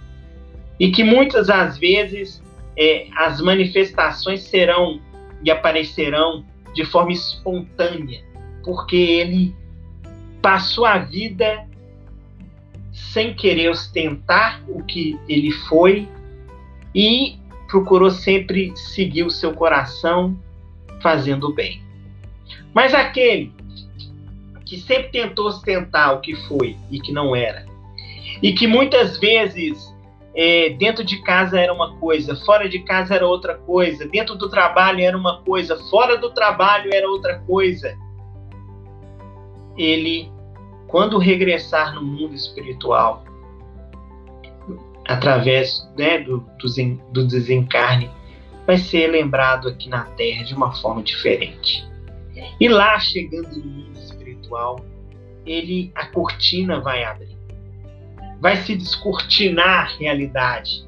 E 0.78 0.90
que 0.90 1.04
muitas 1.04 1.46
das 1.46 1.78
vezes 1.78 2.42
é, 2.76 3.06
as 3.16 3.40
manifestações 3.40 4.42
serão 4.42 5.00
e 5.44 5.50
aparecerão 5.50 6.44
de 6.74 6.84
forma 6.84 7.12
espontânea, 7.12 8.24
porque 8.64 8.96
ele 8.96 9.54
passou 10.40 10.84
a 10.84 10.98
vida 10.98 11.66
sem 12.92 13.34
querer 13.34 13.68
ostentar 13.68 14.62
o 14.68 14.82
que 14.82 15.18
ele 15.28 15.50
foi 15.50 16.08
e 16.94 17.38
procurou 17.68 18.10
sempre 18.10 18.72
seguir 18.76 19.24
o 19.24 19.30
seu 19.30 19.52
coração 19.54 20.38
fazendo 21.00 21.52
bem. 21.52 21.82
Mas 22.74 22.94
aquele 22.94 23.52
que 24.64 24.78
sempre 24.78 25.10
tentou 25.10 25.46
ostentar 25.46 26.14
o 26.14 26.20
que 26.20 26.34
foi 26.46 26.76
e 26.90 26.98
que 27.00 27.12
não 27.12 27.36
era, 27.36 27.66
e 28.42 28.52
que 28.52 28.66
muitas 28.66 29.18
vezes 29.18 29.91
é, 30.34 30.70
dentro 30.70 31.04
de 31.04 31.22
casa 31.22 31.60
era 31.60 31.72
uma 31.72 31.96
coisa, 31.96 32.34
fora 32.44 32.68
de 32.68 32.80
casa 32.80 33.14
era 33.14 33.26
outra 33.26 33.54
coisa, 33.54 34.06
dentro 34.06 34.34
do 34.34 34.48
trabalho 34.48 35.00
era 35.00 35.16
uma 35.16 35.42
coisa, 35.42 35.76
fora 35.90 36.16
do 36.16 36.30
trabalho 36.30 36.90
era 36.92 37.08
outra 37.08 37.38
coisa, 37.40 37.96
ele 39.76 40.30
quando 40.92 41.16
regressar 41.16 41.94
no 41.94 42.02
mundo 42.02 42.34
espiritual, 42.34 43.24
através 45.06 45.88
né, 45.96 46.18
do, 46.18 46.46
do, 46.58 46.68
do 47.10 47.26
desencarne, 47.26 48.10
vai 48.66 48.76
ser 48.76 49.08
lembrado 49.08 49.68
aqui 49.68 49.88
na 49.88 50.04
Terra 50.04 50.44
de 50.44 50.54
uma 50.54 50.72
forma 50.74 51.02
diferente. 51.02 51.82
E 52.60 52.68
lá, 52.68 52.98
chegando 52.98 53.56
no 53.56 53.64
mundo 53.64 53.98
espiritual, 53.98 54.84
ele 55.46 55.90
a 55.94 56.06
cortina 56.06 56.80
vai 56.80 57.04
abrir. 57.04 57.31
Vai 58.42 58.56
se 58.56 58.74
descortinar 58.74 59.86
a 59.86 59.96
realidade. 59.96 60.84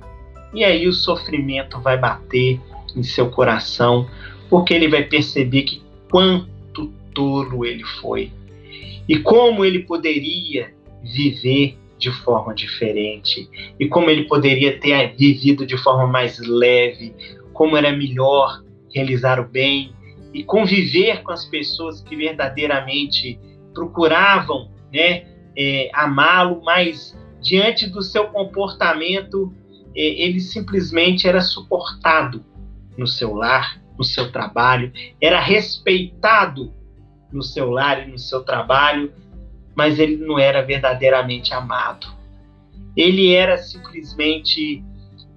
E 0.52 0.64
aí 0.64 0.88
o 0.88 0.92
sofrimento 0.92 1.80
vai 1.80 1.96
bater 1.96 2.60
em 2.96 3.02
seu 3.04 3.30
coração, 3.30 4.10
porque 4.50 4.74
ele 4.74 4.88
vai 4.88 5.04
perceber 5.04 5.62
que 5.62 5.80
quanto 6.10 6.92
tolo 7.14 7.64
ele 7.64 7.84
foi 8.00 8.32
e 9.08 9.18
como 9.20 9.64
ele 9.64 9.80
poderia 9.80 10.74
viver 11.00 11.78
de 11.96 12.10
forma 12.10 12.52
diferente 12.52 13.48
e 13.78 13.86
como 13.86 14.10
ele 14.10 14.24
poderia 14.24 14.78
ter 14.80 15.14
vivido 15.14 15.64
de 15.64 15.76
forma 15.76 16.08
mais 16.08 16.38
leve, 16.38 17.14
como 17.52 17.76
era 17.76 17.92
melhor 17.92 18.64
realizar 18.92 19.38
o 19.38 19.46
bem 19.46 19.92
e 20.32 20.42
conviver 20.42 21.22
com 21.22 21.30
as 21.30 21.44
pessoas 21.44 22.00
que 22.00 22.16
verdadeiramente 22.16 23.38
procuravam, 23.72 24.68
né, 24.92 25.24
é, 25.56 25.88
amá-lo, 25.92 26.60
mas 26.64 27.16
diante 27.44 27.86
do 27.86 28.00
seu 28.00 28.28
comportamento, 28.28 29.52
é, 29.94 30.00
ele 30.00 30.40
simplesmente 30.40 31.28
era 31.28 31.42
suportado 31.42 32.42
no 32.96 33.06
seu 33.06 33.34
lar, 33.34 33.80
no 33.98 34.02
seu 34.02 34.32
trabalho, 34.32 34.90
era 35.20 35.38
respeitado 35.38 36.72
no 37.30 37.42
seu 37.42 37.70
lar 37.70 38.08
e 38.08 38.10
no 38.10 38.18
seu 38.18 38.42
trabalho, 38.42 39.12
mas 39.76 39.98
ele 39.98 40.16
não 40.16 40.38
era 40.38 40.62
verdadeiramente 40.62 41.52
amado. 41.52 42.06
Ele 42.96 43.32
era 43.34 43.58
simplesmente 43.58 44.82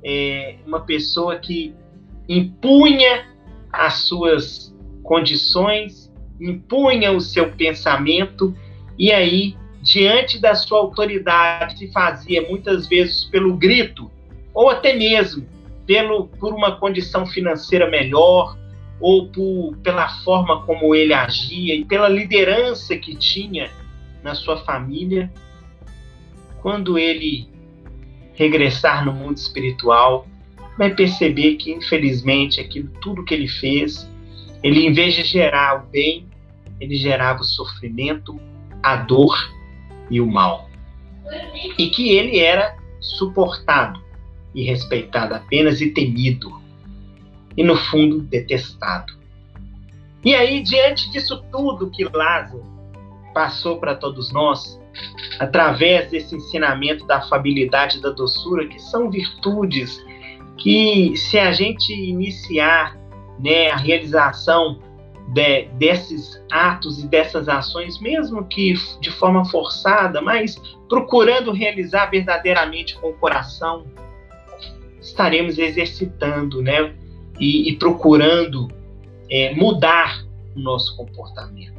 é, 0.03 0.59
uma 0.65 0.79
pessoa 0.81 1.37
que 1.37 1.75
impunha 2.29 3.27
as 3.71 3.93
suas 4.07 4.73
condições, 5.03 6.13
impunha 6.39 7.11
o 7.11 7.19
seu 7.19 7.51
pensamento, 7.51 8.55
e 8.97 9.11
aí, 9.11 9.57
diante 9.87 10.37
da 10.37 10.53
sua 10.53 10.79
autoridade, 10.79 11.77
se 11.77 11.87
fazia 11.93 12.45
muitas 12.45 12.87
vezes 12.87 13.23
pelo 13.23 13.55
grito, 13.55 14.11
ou 14.53 14.69
até 14.69 14.93
mesmo 14.93 15.47
pelo, 15.85 16.27
por 16.27 16.53
uma 16.53 16.75
condição 16.75 17.25
financeira 17.25 17.89
melhor, 17.89 18.57
ou 18.99 19.29
por, 19.29 19.77
pela 19.77 20.09
forma 20.25 20.61
como 20.63 20.93
ele 20.93 21.13
agia 21.13 21.73
e 21.73 21.85
pela 21.85 22.09
liderança 22.09 22.97
que 22.97 23.15
tinha 23.15 23.71
na 24.21 24.35
sua 24.35 24.57
família, 24.57 25.31
quando 26.61 26.99
ele 26.99 27.47
regressar 28.33 29.05
no 29.05 29.13
mundo 29.13 29.37
espiritual, 29.37 30.27
vai 30.77 30.93
perceber 30.93 31.55
que, 31.55 31.71
infelizmente, 31.71 32.59
aquilo 32.59 32.89
tudo 33.01 33.23
que 33.23 33.33
ele 33.33 33.47
fez, 33.47 34.05
ele, 34.61 34.85
em 34.85 34.91
vez 34.91 35.13
de 35.13 35.23
gerar 35.23 35.81
o 35.81 35.87
bem, 35.87 36.27
ele 36.77 36.95
gerava 36.95 37.39
o 37.39 37.45
sofrimento, 37.45 38.37
a 38.83 38.97
dor 38.97 39.56
e 40.09 40.21
o 40.21 40.27
mal. 40.27 40.69
E 41.77 41.89
que 41.89 42.11
ele 42.11 42.39
era 42.39 42.75
suportado 42.99 44.01
e 44.53 44.63
respeitado 44.63 45.35
apenas 45.35 45.81
e 45.81 45.91
temido, 45.91 46.61
e 47.55 47.63
no 47.63 47.75
fundo 47.75 48.21
detestado. 48.21 49.13
E 50.23 50.33
aí, 50.33 50.61
diante 50.61 51.11
disso 51.11 51.43
tudo 51.51 51.91
que 51.91 52.03
Lázaro 52.03 52.63
passou 53.33 53.77
para 53.77 53.95
todos 53.95 54.31
nós, 54.31 54.79
através 55.39 56.09
desse 56.09 56.35
ensinamento 56.35 57.05
da 57.05 57.17
afabilidade 57.17 57.99
e 57.99 58.01
da 58.01 58.09
doçura, 58.09 58.67
que 58.67 58.79
são 58.79 59.11
virtudes 59.11 60.03
que, 60.57 61.15
se 61.15 61.37
a 61.37 61.51
gente 61.51 61.93
iniciar 61.93 62.97
né, 63.39 63.69
a 63.69 63.75
realização 63.75 64.79
de, 65.27 65.65
desses 65.73 66.41
atos 66.51 67.03
e 67.03 67.07
dessas 67.07 67.49
ações, 67.49 67.99
mesmo 67.99 68.45
que 68.45 68.73
de 69.01 69.11
forma 69.11 69.45
forçada, 69.45 70.21
mas 70.21 70.55
procurando 70.87 71.51
realizar 71.51 72.07
verdadeiramente 72.07 72.95
com 72.99 73.09
o 73.09 73.13
coração, 73.13 73.85
estaremos 75.01 75.57
exercitando, 75.57 76.61
né, 76.61 76.93
e, 77.39 77.69
e 77.69 77.75
procurando 77.75 78.67
é, 79.29 79.53
mudar 79.53 80.23
o 80.55 80.59
nosso 80.59 80.95
comportamento. 80.95 81.77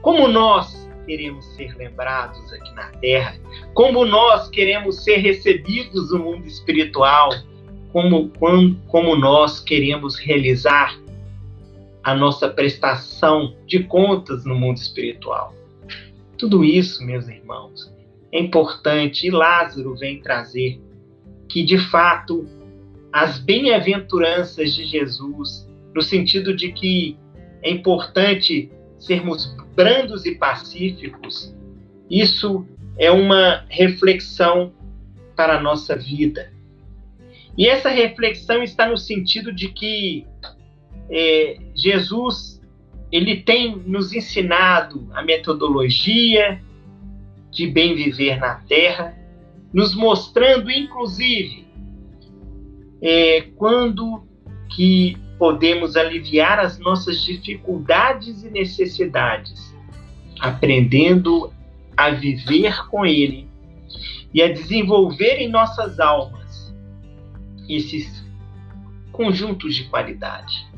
Como 0.00 0.26
nós 0.26 0.88
queremos 1.06 1.44
ser 1.56 1.74
lembrados 1.76 2.52
aqui 2.52 2.72
na 2.74 2.86
Terra, 3.00 3.36
como 3.74 4.04
nós 4.04 4.48
queremos 4.48 5.04
ser 5.04 5.16
recebidos 5.16 6.12
no 6.12 6.18
mundo 6.20 6.46
espiritual, 6.46 7.30
como, 7.92 8.30
como, 8.30 8.74
como 8.88 9.16
nós 9.16 9.60
queremos 9.60 10.18
realizar 10.18 10.98
a 12.02 12.14
nossa 12.14 12.48
prestação 12.48 13.54
de 13.66 13.84
contas 13.84 14.44
no 14.44 14.54
mundo 14.54 14.78
espiritual. 14.78 15.54
Tudo 16.36 16.64
isso, 16.64 17.04
meus 17.04 17.28
irmãos, 17.28 17.92
é 18.32 18.40
importante 18.40 19.26
e 19.26 19.30
Lázaro 19.30 19.94
vem 19.94 20.20
trazer 20.20 20.80
que, 21.48 21.62
de 21.62 21.78
fato, 21.78 22.48
as 23.12 23.38
bem-aventuranças 23.38 24.74
de 24.74 24.84
Jesus, 24.84 25.68
no 25.94 26.02
sentido 26.02 26.56
de 26.56 26.72
que 26.72 27.16
é 27.62 27.70
importante 27.70 28.70
sermos 28.98 29.54
brandos 29.76 30.24
e 30.24 30.34
pacíficos, 30.34 31.54
isso 32.10 32.66
é 32.98 33.10
uma 33.10 33.64
reflexão 33.68 34.72
para 35.36 35.58
a 35.58 35.60
nossa 35.60 35.96
vida. 35.96 36.52
E 37.56 37.68
essa 37.68 37.90
reflexão 37.90 38.62
está 38.62 38.88
no 38.88 38.96
sentido 38.96 39.52
de 39.52 39.68
que 39.68 40.26
é, 41.10 41.56
Jesus 41.74 42.52
ele 43.12 43.36
tem 43.36 43.76
nos 43.76 44.14
ensinado 44.14 45.06
a 45.12 45.22
metodologia 45.22 46.62
de 47.50 47.66
bem 47.66 47.94
viver 47.94 48.40
na 48.40 48.54
Terra, 48.54 49.14
nos 49.70 49.94
mostrando, 49.94 50.70
inclusive, 50.70 51.66
é, 53.02 53.42
quando 53.56 54.26
que 54.74 55.18
podemos 55.38 55.94
aliviar 55.94 56.58
as 56.58 56.78
nossas 56.78 57.22
dificuldades 57.22 58.42
e 58.42 58.50
necessidades, 58.50 59.76
aprendendo 60.40 61.52
a 61.94 62.10
viver 62.10 62.86
com 62.88 63.04
Ele 63.04 63.46
e 64.32 64.40
a 64.40 64.50
desenvolver 64.50 65.36
em 65.36 65.50
nossas 65.50 66.00
almas 66.00 66.74
esses 67.68 68.24
conjuntos 69.12 69.74
de 69.74 69.84
qualidade 69.84 70.71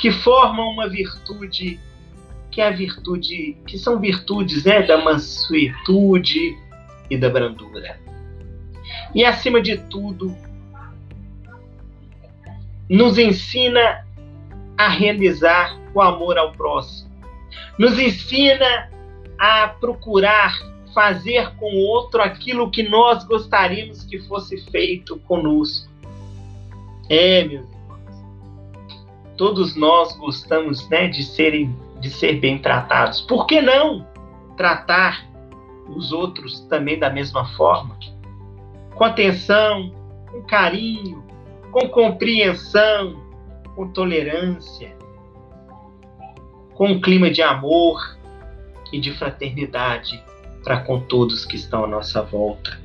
que 0.00 0.10
formam 0.10 0.70
uma 0.70 0.88
virtude 0.88 1.78
que 2.50 2.60
é 2.60 2.66
a 2.66 2.70
virtude 2.70 3.56
que 3.66 3.78
são 3.78 4.00
virtudes 4.00 4.64
né, 4.64 4.82
da 4.82 4.98
mansuetude 5.04 6.58
e 7.08 7.16
da 7.16 7.28
brandura. 7.28 8.00
E 9.14 9.24
acima 9.24 9.60
de 9.60 9.76
tudo, 9.76 10.36
nos 12.88 13.18
ensina 13.18 14.04
a 14.76 14.88
realizar 14.88 15.78
o 15.94 16.00
amor 16.00 16.38
ao 16.38 16.52
próximo. 16.52 17.08
Nos 17.78 17.98
ensina 17.98 18.90
a 19.38 19.68
procurar 19.68 20.58
fazer 20.92 21.54
com 21.54 21.66
o 21.66 21.86
outro 21.86 22.20
aquilo 22.20 22.70
que 22.70 22.82
nós 22.82 23.22
gostaríamos 23.24 24.02
que 24.02 24.18
fosse 24.20 24.58
feito 24.70 25.18
conosco. 25.20 25.88
É, 27.08 27.44
meus 27.44 27.62
irmãos. 27.62 27.79
Todos 29.40 29.74
nós 29.74 30.14
gostamos, 30.18 30.86
né, 30.90 31.08
de 31.08 31.24
serem 31.24 31.74
de 31.98 32.10
ser 32.10 32.34
bem 32.34 32.58
tratados. 32.58 33.22
Por 33.22 33.46
que 33.46 33.62
não 33.62 34.06
tratar 34.54 35.26
os 35.88 36.12
outros 36.12 36.60
também 36.68 36.98
da 36.98 37.08
mesma 37.08 37.46
forma? 37.56 37.98
Com 38.94 39.02
atenção, 39.02 39.94
com 40.30 40.42
carinho, 40.42 41.24
com 41.72 41.88
compreensão, 41.88 43.18
com 43.74 43.88
tolerância, 43.88 44.94
com 46.74 46.88
um 46.88 47.00
clima 47.00 47.30
de 47.30 47.40
amor 47.40 48.18
e 48.92 49.00
de 49.00 49.10
fraternidade 49.10 50.22
para 50.62 50.80
com 50.80 51.00
todos 51.00 51.46
que 51.46 51.56
estão 51.56 51.84
à 51.84 51.86
nossa 51.86 52.20
volta. 52.20 52.78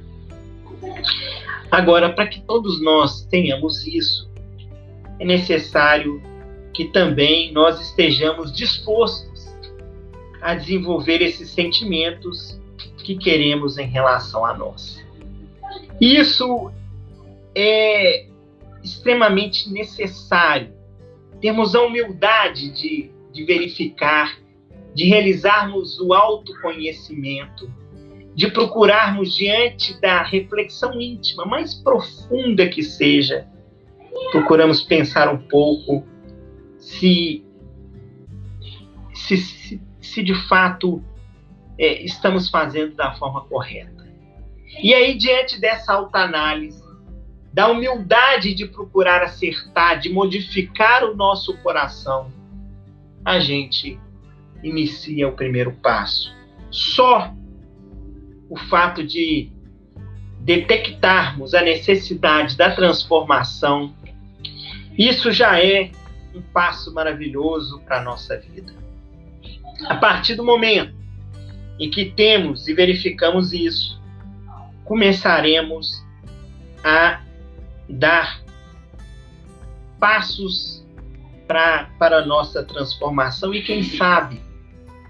Agora, 1.70 2.14
para 2.14 2.28
que 2.28 2.40
todos 2.40 2.82
nós 2.82 3.26
tenhamos 3.26 3.86
isso, 3.86 4.32
é 5.20 5.26
necessário 5.26 6.34
que 6.76 6.86
também 6.86 7.54
nós 7.54 7.80
estejamos 7.80 8.54
dispostos 8.54 9.48
a 10.42 10.54
desenvolver 10.54 11.22
esses 11.22 11.50
sentimentos 11.50 12.60
que 12.98 13.16
queremos 13.16 13.78
em 13.78 13.88
relação 13.88 14.46
a 14.46 14.54
nós. 14.54 15.02
Isso 16.02 16.70
é 17.56 18.26
extremamente 18.84 19.72
necessário. 19.72 20.74
Termos 21.40 21.76
a 21.76 21.82
humildade 21.82 22.70
de, 22.72 23.10
de 23.32 23.46
verificar, 23.46 24.38
de 24.94 25.06
realizarmos 25.06 25.98
o 26.02 26.14
autoconhecimento, 26.14 27.72
de 28.36 28.52
procurarmos 28.52 29.34
diante 29.34 30.00
da 30.02 30.22
reflexão 30.24 31.00
íntima, 31.00 31.46
mais 31.46 31.74
profunda 31.74 32.68
que 32.68 32.84
seja, 32.84 33.48
procuramos 34.32 34.82
pensar 34.82 35.34
um 35.34 35.38
pouco 35.38 36.06
se, 36.86 37.44
se, 39.12 39.38
se, 39.38 39.82
se 40.00 40.24
de 40.24 40.36
fato 40.48 41.04
é, 41.80 42.04
estamos 42.04 42.48
fazendo 42.48 42.96
da 42.96 43.16
forma 43.16 43.42
correta. 43.42 44.06
E 44.84 44.94
aí, 44.94 45.18
diante 45.18 45.60
dessa 45.60 45.94
autoanálise, 45.94 46.84
da 47.52 47.68
humildade 47.70 48.54
de 48.54 48.68
procurar 48.68 49.24
acertar, 49.24 50.00
de 50.00 50.10
modificar 50.10 51.04
o 51.04 51.16
nosso 51.16 51.58
coração, 51.58 52.32
a 53.24 53.40
gente 53.40 54.00
inicia 54.62 55.28
o 55.28 55.32
primeiro 55.32 55.72
passo. 55.82 56.32
Só 56.70 57.34
o 58.48 58.60
fato 58.70 59.04
de 59.04 59.52
detectarmos 60.42 61.56
a 61.56 61.62
necessidade 61.62 62.56
da 62.56 62.76
transformação, 62.76 63.96
isso 64.96 65.32
já 65.32 65.60
é 65.60 65.92
um 66.36 66.42
passo 66.42 66.94
maravilhoso 66.94 67.80
para 67.82 68.00
a 68.00 68.04
nossa 68.04 68.38
vida. 68.38 68.74
A 69.88 69.96
partir 69.96 70.36
do 70.36 70.44
momento 70.44 70.96
em 71.80 71.90
que 71.90 72.06
temos 72.06 72.68
e 72.68 72.74
verificamos 72.74 73.54
isso, 73.54 74.02
começaremos 74.84 76.04
a 76.84 77.22
dar 77.90 78.42
passos 80.00 80.86
pra, 81.48 81.90
para 82.00 82.20
a 82.20 82.26
nossa 82.26 82.64
transformação 82.64 83.54
e 83.54 83.62
quem 83.62 83.84
sabe, 83.84 84.42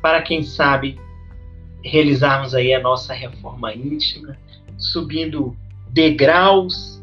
para 0.02 0.22
quem 0.22 0.44
sabe, 0.44 1.00
realizarmos 1.84 2.56
aí 2.56 2.74
a 2.74 2.80
nossa 2.80 3.14
reforma 3.14 3.74
íntima, 3.74 4.38
subindo 4.78 5.56
degraus 5.90 7.02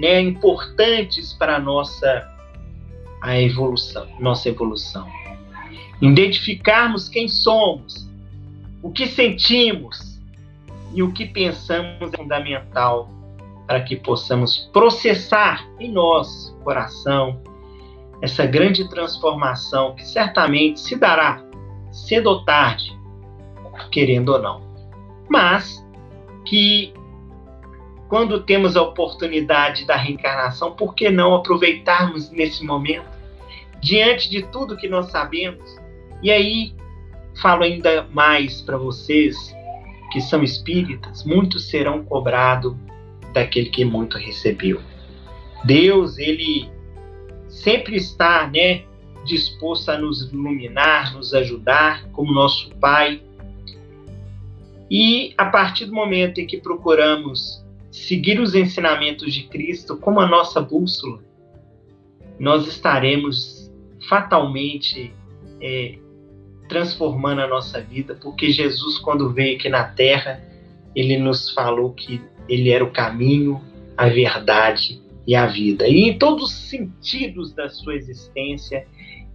né, 0.00 0.20
importantes 0.20 1.32
para 1.32 1.56
a 1.56 1.60
nossa 1.60 2.37
a 3.20 3.40
evolução, 3.40 4.06
nossa 4.18 4.48
evolução. 4.48 5.06
Identificarmos 6.00 7.08
quem 7.08 7.28
somos, 7.28 8.08
o 8.82 8.90
que 8.90 9.06
sentimos 9.06 10.20
e 10.94 11.02
o 11.02 11.12
que 11.12 11.26
pensamos 11.26 12.12
é 12.12 12.16
fundamental 12.16 13.10
para 13.66 13.82
que 13.82 13.96
possamos 13.96 14.70
processar 14.72 15.68
em 15.78 15.92
nosso 15.92 16.56
coração 16.58 17.42
essa 18.22 18.46
grande 18.46 18.88
transformação 18.88 19.94
que 19.94 20.04
certamente 20.04 20.80
se 20.80 20.96
dará 20.96 21.42
cedo 21.92 22.28
ou 22.28 22.44
tarde, 22.44 22.96
querendo 23.90 24.30
ou 24.30 24.40
não. 24.40 24.62
Mas 25.28 25.84
que 26.44 26.92
quando 28.08 28.42
temos 28.42 28.76
a 28.76 28.82
oportunidade 28.82 29.84
da 29.84 29.94
reencarnação, 29.94 30.72
por 30.72 30.94
que 30.94 31.10
não 31.10 31.34
aproveitarmos 31.34 32.30
nesse 32.30 32.64
momento, 32.64 33.06
diante 33.80 34.30
de 34.30 34.42
tudo 34.44 34.76
que 34.76 34.88
nós 34.88 35.10
sabemos? 35.10 35.76
E 36.22 36.30
aí, 36.30 36.74
falo 37.40 37.64
ainda 37.64 38.08
mais 38.10 38.62
para 38.62 38.78
vocês 38.78 39.54
que 40.10 40.22
são 40.22 40.42
espíritas, 40.42 41.22
muitos 41.22 41.68
serão 41.68 42.02
cobrados 42.02 42.74
daquele 43.34 43.68
que 43.68 43.84
muito 43.84 44.16
recebeu. 44.16 44.80
Deus, 45.64 46.16
ele 46.16 46.66
sempre 47.46 47.96
está, 47.96 48.48
né, 48.48 48.84
disposto 49.26 49.90
a 49.90 49.98
nos 49.98 50.32
iluminar, 50.32 51.12
nos 51.14 51.34
ajudar, 51.34 52.08
como 52.12 52.32
nosso 52.32 52.74
Pai. 52.76 53.22
E 54.90 55.34
a 55.36 55.44
partir 55.44 55.84
do 55.84 55.92
momento 55.92 56.40
em 56.40 56.46
que 56.46 56.56
procuramos 56.56 57.62
seguir 58.06 58.40
os 58.40 58.54
ensinamentos 58.54 59.32
de 59.34 59.44
Cristo 59.44 59.96
como 59.96 60.20
a 60.20 60.26
nossa 60.26 60.60
bússola, 60.60 61.22
nós 62.38 62.66
estaremos 62.66 63.70
fatalmente 64.08 65.12
é, 65.60 65.98
transformando 66.68 67.40
a 67.40 67.48
nossa 67.48 67.80
vida, 67.80 68.14
porque 68.14 68.50
Jesus, 68.50 68.98
quando 68.98 69.32
veio 69.32 69.56
aqui 69.56 69.68
na 69.68 69.84
Terra, 69.84 70.40
ele 70.94 71.18
nos 71.18 71.50
falou 71.50 71.92
que 71.92 72.20
ele 72.48 72.70
era 72.70 72.84
o 72.84 72.92
caminho, 72.92 73.60
a 73.96 74.08
verdade 74.08 75.00
e 75.26 75.34
a 75.34 75.46
vida. 75.46 75.86
E 75.88 76.08
em 76.08 76.18
todos 76.18 76.44
os 76.44 76.52
sentidos 76.52 77.52
da 77.52 77.68
sua 77.68 77.94
existência, 77.94 78.86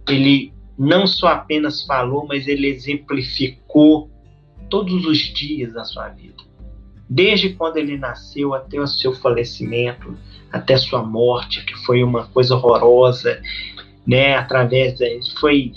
ele 0.08 0.52
não 0.78 1.06
só 1.06 1.28
apenas 1.28 1.84
falou, 1.84 2.26
mas 2.26 2.48
ele 2.48 2.66
exemplificou 2.66 4.10
todos 4.70 5.04
os 5.04 5.18
dias 5.18 5.74
da 5.74 5.84
sua 5.84 6.08
vida 6.08 6.53
desde 7.14 7.50
quando 7.50 7.76
ele 7.76 7.96
nasceu 7.96 8.54
até 8.54 8.80
o 8.80 8.88
seu 8.88 9.12
falecimento, 9.14 10.18
até 10.50 10.76
sua 10.76 11.00
morte, 11.00 11.64
que 11.64 11.74
foi 11.84 12.02
uma 12.02 12.26
coisa 12.26 12.56
horrorosa, 12.56 13.40
né? 14.04 14.34
Através 14.34 15.00
ele 15.00 15.20
foi 15.38 15.74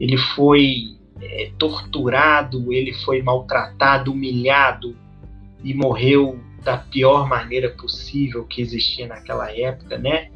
ele 0.00 0.16
foi 0.16 0.96
é, 1.20 1.52
torturado, 1.56 2.72
ele 2.72 2.92
foi 3.04 3.22
maltratado, 3.22 4.10
humilhado 4.10 4.96
e 5.62 5.72
morreu 5.72 6.40
da 6.64 6.76
pior 6.76 7.28
maneira 7.28 7.70
possível 7.70 8.44
que 8.44 8.60
existia 8.60 9.06
naquela 9.06 9.56
época, 9.56 9.98
né? 9.98 10.30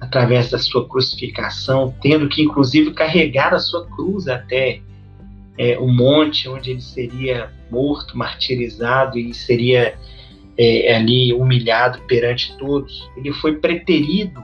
Através 0.00 0.50
da 0.50 0.58
sua 0.58 0.88
crucificação, 0.88 1.94
tendo 2.02 2.28
que 2.28 2.42
inclusive 2.42 2.92
carregar 2.94 3.54
a 3.54 3.60
sua 3.60 3.86
cruz 3.86 4.26
até 4.26 4.80
é, 5.60 5.78
o 5.78 5.86
monte 5.86 6.48
onde 6.48 6.70
ele 6.70 6.80
seria 6.80 7.52
morto, 7.70 8.16
martirizado 8.16 9.18
e 9.18 9.34
seria 9.34 9.94
é, 10.56 10.96
ali 10.96 11.34
humilhado 11.34 12.00
perante 12.08 12.56
todos. 12.56 13.06
Ele 13.14 13.30
foi 13.30 13.56
preterido, 13.56 14.42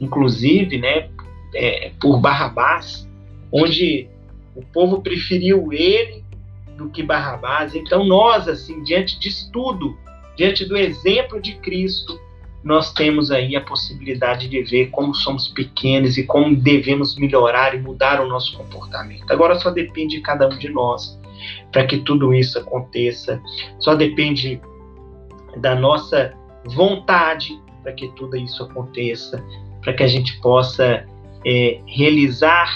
inclusive, 0.00 0.78
né, 0.78 1.08
é, 1.52 1.90
por 2.00 2.20
Barrabás, 2.20 3.08
onde 3.50 4.08
o 4.54 4.62
povo 4.62 5.02
preferiu 5.02 5.72
ele 5.72 6.22
do 6.76 6.90
que 6.90 7.02
Barrabás. 7.02 7.74
Então 7.74 8.04
nós, 8.04 8.46
assim, 8.46 8.84
diante 8.84 9.18
disso 9.18 9.50
tudo, 9.52 9.98
diante 10.36 10.64
do 10.64 10.76
exemplo 10.76 11.42
de 11.42 11.56
Cristo, 11.56 12.20
nós 12.66 12.92
temos 12.92 13.30
aí 13.30 13.54
a 13.54 13.60
possibilidade 13.60 14.48
de 14.48 14.60
ver 14.60 14.90
como 14.90 15.14
somos 15.14 15.46
pequenos 15.46 16.18
e 16.18 16.24
como 16.24 16.56
devemos 16.56 17.16
melhorar 17.16 17.76
e 17.76 17.78
mudar 17.80 18.20
o 18.20 18.26
nosso 18.26 18.58
comportamento. 18.58 19.22
Agora 19.30 19.54
só 19.60 19.70
depende 19.70 20.16
de 20.16 20.20
cada 20.20 20.48
um 20.48 20.58
de 20.58 20.68
nós 20.68 21.16
para 21.70 21.86
que 21.86 21.98
tudo 21.98 22.34
isso 22.34 22.58
aconteça. 22.58 23.40
Só 23.78 23.94
depende 23.94 24.60
da 25.58 25.76
nossa 25.76 26.34
vontade 26.64 27.56
para 27.84 27.92
que 27.92 28.08
tudo 28.16 28.36
isso 28.36 28.64
aconteça, 28.64 29.40
para 29.80 29.92
que 29.92 30.02
a 30.02 30.08
gente 30.08 30.36
possa 30.40 31.06
é, 31.46 31.80
realizar 31.86 32.68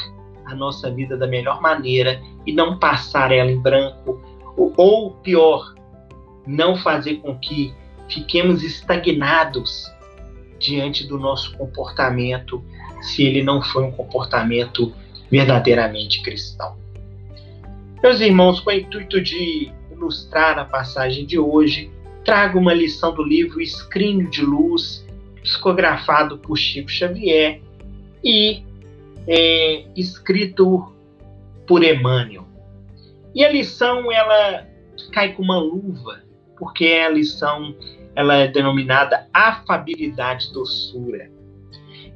a 0.47 0.55
nossa 0.55 0.89
vida 0.89 1.17
da 1.17 1.27
melhor 1.27 1.61
maneira 1.61 2.23
e 2.47 2.53
não 2.53 2.79
passar 2.79 3.33
ela 3.33 3.51
em 3.51 3.59
branco, 3.59 4.21
ou, 4.57 4.73
ou 4.77 5.11
pior, 5.15 5.75
não 6.47 6.77
fazer 6.77 7.17
com 7.17 7.37
que 7.41 7.75
fiquemos 8.11 8.63
estagnados 8.63 9.91
diante 10.59 11.07
do 11.07 11.19
nosso 11.19 11.57
comportamento, 11.57 12.63
se 13.01 13.25
ele 13.25 13.43
não 13.43 13.63
foi 13.63 13.85
um 13.85 13.93
comportamento 13.93 14.93
verdadeiramente 15.31 16.23
cristão. 16.23 16.77
Meus 18.03 18.21
irmãos, 18.21 18.61
com 18.61 18.71
o 18.71 18.73
intuito 18.73 19.21
de 19.21 19.71
ilustrar 19.91 20.59
a 20.59 20.65
passagem 20.65 21.25
de 21.25 21.39
hoje, 21.39 21.91
trago 22.25 22.59
uma 22.59 22.75
lição 22.75 23.15
do 23.15 23.23
livro 23.23 23.61
Escrínio 23.61 24.29
de 24.29 24.43
Luz, 24.43 25.07
psicografado 25.43 26.39
por 26.39 26.57
Chico 26.57 26.91
Xavier 26.91 27.61
e 28.23 28.63
é, 29.27 29.85
escrito 29.97 30.93
por 31.67 31.85
Emmanuel. 31.85 32.47
E 33.35 33.45
a 33.45 33.51
lição 33.51 34.11
ela 34.11 34.67
cai 35.13 35.33
com 35.33 35.43
uma 35.43 35.59
luva, 35.59 36.23
porque 36.59 36.87
a 36.87 37.09
lição 37.09 37.75
ela 38.15 38.35
é 38.37 38.49
denominada 38.49 39.29
afabilidade 39.33 40.53
doçura. 40.53 41.31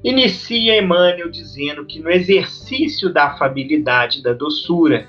Inicia 0.02 0.78
Emmanuel 0.78 1.30
dizendo 1.30 1.86
que 1.86 1.98
no 1.98 2.10
exercício 2.10 3.12
da 3.12 3.24
afabilidade 3.24 4.22
da 4.22 4.32
doçura, 4.32 5.08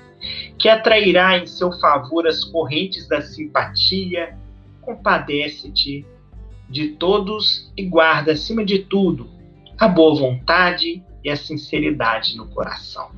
que 0.58 0.68
atrairá 0.68 1.36
em 1.36 1.46
seu 1.46 1.70
favor 1.72 2.26
as 2.26 2.42
correntes 2.44 3.06
da 3.06 3.20
simpatia, 3.20 4.36
compadece-te 4.80 6.06
de 6.68 6.88
todos 6.88 7.70
e 7.76 7.84
guarda, 7.84 8.32
acima 8.32 8.64
de 8.64 8.80
tudo, 8.80 9.28
a 9.78 9.86
boa 9.86 10.18
vontade 10.18 11.02
e 11.22 11.28
a 11.28 11.36
sinceridade 11.36 12.36
no 12.36 12.46
coração. 12.46 13.10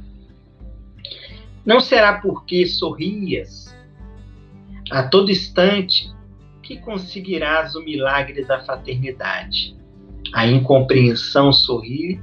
Não 1.64 1.80
será 1.80 2.14
porque 2.14 2.66
sorrias 2.66 3.74
a 4.90 5.02
todo 5.02 5.30
instante 5.30 6.10
que 6.68 6.76
conseguirás 6.76 7.74
o 7.74 7.82
milagre 7.82 8.44
da 8.44 8.60
fraternidade. 8.60 9.74
A 10.34 10.46
incompreensão 10.46 11.50
sorri 11.50 12.20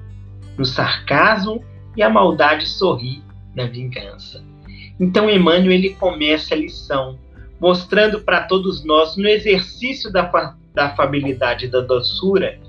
no 0.56 0.64
sarcasmo 0.64 1.66
e 1.98 2.04
a 2.04 2.10
maldade 2.12 2.68
sorri 2.68 3.24
na 3.56 3.66
vingança. 3.66 4.46
Então 5.00 5.28
Emmanuel 5.28 5.72
ele 5.72 5.96
começa 5.96 6.54
a 6.54 6.58
lição 6.58 7.18
mostrando 7.60 8.22
para 8.22 8.44
todos 8.44 8.86
nós 8.86 9.18
no 9.18 9.28
exercício 9.28 10.12
da, 10.12 10.22
da 10.76 10.86
afabilidade 10.90 11.66
e 11.66 11.68
da 11.68 11.82
doçura, 11.82 12.60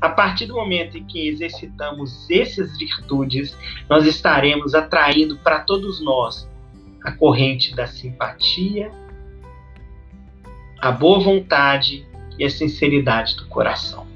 a 0.00 0.08
partir 0.08 0.46
do 0.46 0.54
momento 0.54 0.96
em 0.96 1.04
que 1.04 1.26
exercitamos 1.26 2.30
essas 2.30 2.78
virtudes, 2.78 3.58
nós 3.90 4.06
estaremos 4.06 4.76
atraindo 4.76 5.38
para 5.38 5.60
todos 5.60 6.00
nós 6.00 6.48
a 7.02 7.10
corrente 7.10 7.74
da 7.74 7.86
simpatia, 7.86 8.92
a 10.80 10.90
boa 10.90 11.20
vontade 11.20 12.06
e 12.38 12.44
a 12.44 12.50
sinceridade 12.50 13.36
do 13.36 13.46
coração. 13.46 14.06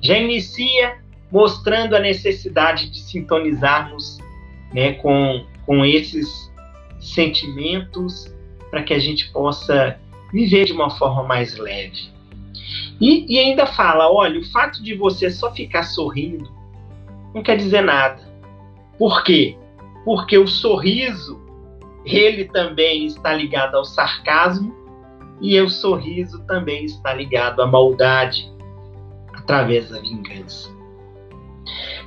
Já 0.00 0.18
inicia 0.18 0.98
mostrando 1.30 1.94
a 1.94 2.00
necessidade 2.00 2.90
de 2.90 3.00
sintonizarmos 3.00 4.18
né, 4.72 4.94
com, 4.94 5.44
com 5.64 5.84
esses 5.84 6.50
sentimentos 7.00 8.34
para 8.70 8.82
que 8.82 8.94
a 8.94 8.98
gente 8.98 9.30
possa 9.30 9.98
viver 10.32 10.64
de 10.64 10.72
uma 10.72 10.90
forma 10.90 11.22
mais 11.22 11.56
leve. 11.56 12.10
E, 13.00 13.26
e 13.32 13.38
ainda 13.38 13.66
fala: 13.66 14.10
olha, 14.10 14.38
o 14.38 14.44
fato 14.44 14.82
de 14.82 14.94
você 14.94 15.30
só 15.30 15.52
ficar 15.52 15.84
sorrindo 15.84 16.50
não 17.34 17.42
quer 17.42 17.56
dizer 17.56 17.82
nada. 17.82 18.20
Por 18.98 19.24
quê? 19.24 19.56
Porque 20.04 20.36
o 20.36 20.46
sorriso 20.46 21.40
ele 22.04 22.44
também 22.46 23.06
está 23.06 23.32
ligado 23.32 23.76
ao 23.76 23.84
sarcasmo 23.84 24.74
e 25.40 25.58
o 25.60 25.68
sorriso 25.68 26.42
também 26.44 26.84
está 26.84 27.14
ligado 27.14 27.62
à 27.62 27.66
maldade 27.66 28.50
através 29.32 29.88
da 29.88 29.98
vingança. 30.00 30.68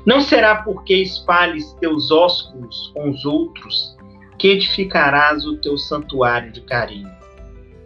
Não 0.05 0.21
será 0.21 0.57
porque 0.57 0.95
espalhes 0.95 1.73
teus 1.79 2.11
ósculos 2.11 2.91
com 2.93 3.09
os 3.09 3.25
outros 3.25 3.97
que 4.37 4.49
edificarás 4.49 5.45
o 5.45 5.57
teu 5.57 5.77
santuário 5.77 6.51
de 6.51 6.61
carinho. 6.61 7.09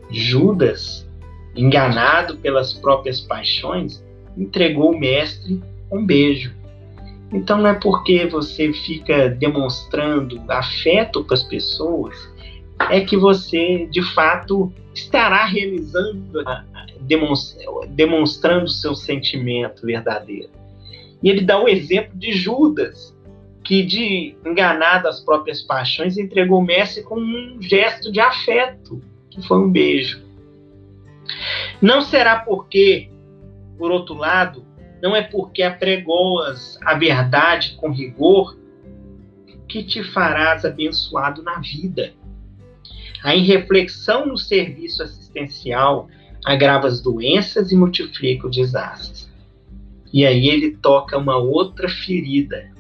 Judas, 0.10 1.08
enganado 1.56 2.38
pelas 2.38 2.74
próprias 2.74 3.22
paixões, 3.22 4.04
entregou 4.36 4.92
o 4.92 5.00
mestre 5.00 5.62
um 5.92 6.06
beijo. 6.06 6.56
Então 7.32 7.58
não 7.58 7.70
é 7.70 7.74
porque 7.74 8.26
você 8.26 8.72
fica 8.74 9.30
demonstrando 9.30 10.42
afeto 10.48 11.24
para 11.24 11.36
as 11.36 11.44
pessoas 11.44 12.16
é 12.90 13.02
que 13.02 13.18
você 13.18 13.88
de 13.88 14.02
fato 14.14 14.72
estará 14.94 15.46
realizando, 15.46 16.44
demonstrando 17.90 18.68
seu 18.68 18.96
sentimento 18.96 19.86
verdadeiro. 19.86 20.50
E 21.22 21.30
ele 21.30 21.42
dá 21.42 21.62
o 21.62 21.68
exemplo 21.68 22.18
de 22.18 22.32
Judas, 22.32 23.16
que 23.64 23.84
de 23.84 24.36
enganado 24.46 25.08
às 25.08 25.20
próprias 25.20 25.62
paixões 25.62 26.18
entregou 26.18 26.60
o 26.60 26.66
mestre 26.66 27.04
com 27.04 27.20
um 27.20 27.62
gesto 27.62 28.12
de 28.12 28.20
afeto, 28.20 29.02
que 29.30 29.42
foi 29.46 29.58
um 29.58 29.70
beijo. 29.70 30.24
Não 31.82 32.02
será 32.02 32.40
porque, 32.40 33.10
por 33.78 33.92
outro 33.92 34.16
lado, 34.16 34.66
não 35.02 35.16
é 35.16 35.22
porque 35.22 35.62
apregoas 35.62 36.80
a 36.82 36.96
verdade 36.96 37.76
com 37.76 37.92
rigor 37.92 38.58
que 39.68 39.84
te 39.84 40.04
farás 40.04 40.64
abençoado 40.64 41.44
na 41.44 41.60
vida. 41.60 42.14
A 43.28 43.36
irreflexão 43.36 44.26
no 44.26 44.38
serviço 44.38 45.04
assistencial 45.04 46.08
agrava 46.46 46.88
as 46.88 47.02
doenças 47.02 47.74
e 47.74 47.76
multiplica 47.76 48.48
os 48.48 48.56
desastres. 48.56 49.30
E 50.14 50.26
aí 50.26 50.48
ele 50.48 50.78
toca 50.78 51.18
uma 51.18 51.36
outra 51.36 51.90
ferida. 51.90 52.72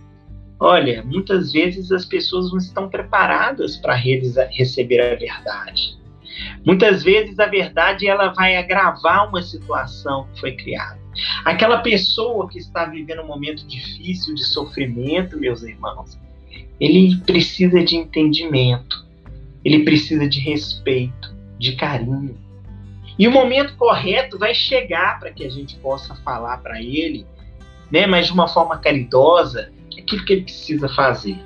Olha, 0.57 1.03
muitas 1.03 1.51
vezes 1.51 1.91
as 1.91 2.05
pessoas 2.05 2.49
não 2.49 2.59
estão 2.59 2.87
preparadas 2.87 3.75
para 3.75 3.93
receber 3.93 5.01
a 5.01 5.15
verdade. 5.15 5.97
Muitas 6.65 7.03
vezes 7.03 7.37
a 7.39 7.47
verdade 7.47 8.07
ela 8.07 8.29
vai 8.29 8.55
agravar 8.55 9.27
uma 9.27 9.41
situação 9.41 10.29
que 10.33 10.39
foi 10.39 10.53
criada. 10.53 10.97
Aquela 11.43 11.79
pessoa 11.79 12.47
que 12.47 12.57
está 12.57 12.85
vivendo 12.85 13.21
um 13.21 13.27
momento 13.27 13.67
difícil 13.67 14.33
de 14.33 14.45
sofrimento, 14.45 15.37
meus 15.37 15.61
irmãos, 15.61 16.17
ele 16.79 17.17
precisa 17.25 17.83
de 17.83 17.97
entendimento, 17.97 19.06
ele 19.67 19.83
precisa 19.83 20.25
de 20.29 20.39
respeito, 20.39 21.35
de 21.59 21.75
carinho. 21.75 22.37
E 23.19 23.27
o 23.27 23.31
momento 23.31 23.75
correto 23.75 24.39
vai 24.39 24.55
chegar 24.55 25.19
para 25.19 25.29
que 25.29 25.43
a 25.43 25.49
gente 25.49 25.75
possa 25.79 26.15
falar 26.15 26.59
para 26.59 26.81
ele, 26.81 27.25
né, 27.91 28.07
mas 28.07 28.27
de 28.27 28.31
uma 28.31 28.47
forma 28.47 28.77
caridosa, 28.77 29.69
aquilo 29.97 30.23
que 30.23 30.33
ele 30.33 30.43
precisa 30.43 30.87
fazer. 30.87 31.37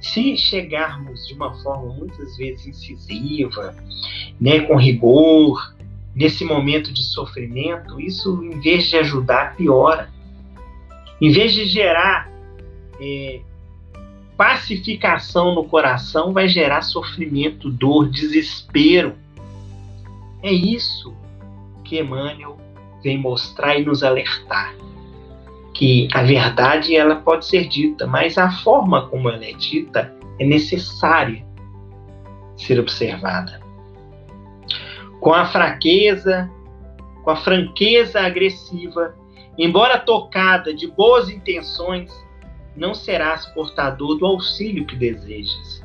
Se 0.00 0.34
chegarmos 0.38 1.26
de 1.26 1.34
uma 1.34 1.52
forma 1.62 1.92
muitas 1.92 2.34
vezes 2.38 2.66
incisiva, 2.66 3.76
né, 4.40 4.60
com 4.60 4.76
rigor, 4.76 5.74
nesse 6.14 6.42
momento 6.42 6.90
de 6.90 7.02
sofrimento, 7.02 8.00
isso 8.00 8.42
em 8.42 8.58
vez 8.60 8.84
de 8.88 8.96
ajudar, 8.96 9.54
piora. 9.56 10.08
Em 11.20 11.30
vez 11.30 11.52
de 11.52 11.66
gerar 11.66 12.30
é, 12.98 13.40
pacificação 14.36 15.54
no 15.54 15.64
coração, 15.64 16.32
vai 16.32 16.48
gerar 16.48 16.82
sofrimento, 16.82 17.70
dor, 17.70 18.08
desespero. 18.10 19.14
É 20.42 20.52
isso 20.52 21.14
que 21.84 21.98
Emmanuel 21.98 22.56
vem 23.02 23.18
mostrar 23.18 23.76
e 23.76 23.84
nos 23.84 24.02
alertar 24.02 24.74
que 25.76 26.08
a 26.14 26.22
verdade 26.22 26.96
ela 26.96 27.16
pode 27.16 27.44
ser 27.44 27.68
dita, 27.68 28.06
mas 28.06 28.38
a 28.38 28.50
forma 28.50 29.08
como 29.08 29.28
ela 29.28 29.44
é 29.44 29.52
dita 29.52 30.12
é 30.38 30.44
necessária 30.44 31.44
ser 32.56 32.80
observada. 32.80 33.60
Com 35.20 35.34
a 35.34 35.44
fraqueza, 35.44 36.50
com 37.22 37.30
a 37.30 37.36
franqueza 37.36 38.20
agressiva, 38.20 39.14
embora 39.58 39.98
tocada 39.98 40.72
de 40.72 40.86
boas 40.86 41.28
intenções, 41.28 42.10
não 42.76 42.94
serás 42.94 43.46
portador 43.46 44.16
do 44.18 44.26
auxílio 44.26 44.86
que 44.86 44.96
desejas, 44.96 45.82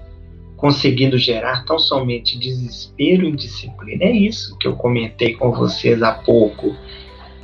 conseguindo 0.58 1.18
gerar 1.18 1.66
tão 1.66 1.80
somente 1.80 2.38
desespero 2.38 3.24
e 3.24 3.30
indisciplina. 3.30 4.04
É 4.04 4.12
isso 4.12 4.58
que 4.58 4.68
eu 4.68 4.76
comentei 4.76 5.34
com 5.36 5.52
vocês 5.52 6.04
há 6.04 6.14
pouco. 6.14 6.76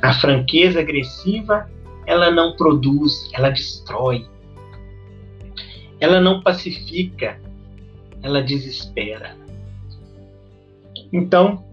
A 0.02 0.12
franqueza 0.14 0.80
agressiva 0.80 1.68
ela 2.08 2.30
não 2.30 2.56
produz, 2.56 3.28
ela 3.34 3.50
destrói. 3.50 4.26
Ela 6.00 6.20
não 6.20 6.42
pacifica, 6.42 7.38
ela 8.22 8.40
desespera. 8.40 9.36
Então, 11.12 11.64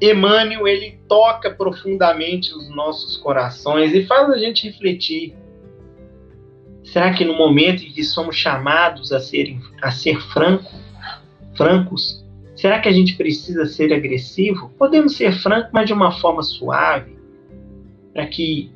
Emmanuel, 0.00 0.66
ele 0.66 0.98
toca 1.08 1.50
profundamente 1.50 2.54
os 2.54 2.68
nossos 2.74 3.16
corações 3.18 3.92
e 3.92 4.06
faz 4.06 4.30
a 4.30 4.38
gente 4.38 4.68
refletir. 4.68 5.34
Será 6.86 7.12
que 7.12 7.24
no 7.24 7.34
momento 7.34 7.82
em 7.82 7.90
que 7.90 8.04
somos 8.04 8.36
chamados 8.36 9.12
a 9.12 9.18
a 9.82 9.90
ser 9.90 10.20
franco, 10.32 10.72
francos, 11.54 12.24
será 12.54 12.78
que 12.78 12.88
a 12.88 12.92
gente 12.92 13.16
precisa 13.16 13.66
ser 13.66 13.92
agressivo? 13.92 14.70
Podemos 14.78 15.16
ser 15.16 15.32
francos, 15.32 15.70
mas 15.72 15.86
de 15.86 15.92
uma 15.92 16.12
forma 16.12 16.42
suave, 16.42 17.16
para 18.12 18.26
que 18.26 18.70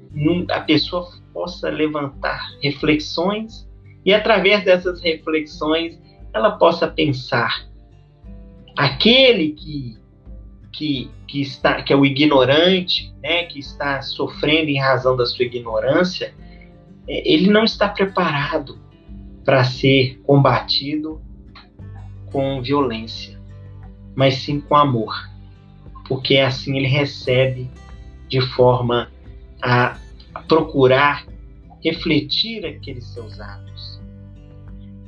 a 0.50 0.60
pessoa 0.60 1.08
possa 1.32 1.70
levantar 1.70 2.40
reflexões 2.62 3.68
e 4.04 4.12
através 4.12 4.64
dessas 4.64 5.00
reflexões 5.00 5.98
ela 6.34 6.52
possa 6.52 6.88
pensar 6.88 7.66
aquele 8.76 9.52
que 9.52 10.00
que, 10.72 11.10
que 11.26 11.40
está 11.42 11.82
que 11.82 11.92
é 11.92 11.96
o 11.96 12.04
ignorante, 12.04 13.12
né, 13.22 13.44
que 13.44 13.58
está 13.58 14.02
sofrendo 14.02 14.70
em 14.70 14.80
razão 14.80 15.16
da 15.16 15.26
sua 15.26 15.44
ignorância, 15.44 16.34
ele 17.10 17.50
não 17.50 17.64
está 17.64 17.88
preparado 17.88 18.78
para 19.44 19.64
ser 19.64 20.20
combatido 20.24 21.20
com 22.30 22.62
violência, 22.62 23.36
mas 24.14 24.34
sim 24.34 24.60
com 24.60 24.76
amor, 24.76 25.28
porque 26.06 26.38
assim 26.38 26.76
ele 26.76 26.86
recebe 26.86 27.68
de 28.28 28.40
forma 28.40 29.10
a 29.60 29.98
procurar 30.46 31.26
refletir 31.82 32.64
aqueles 32.64 33.04
seus 33.06 33.40
atos. 33.40 34.00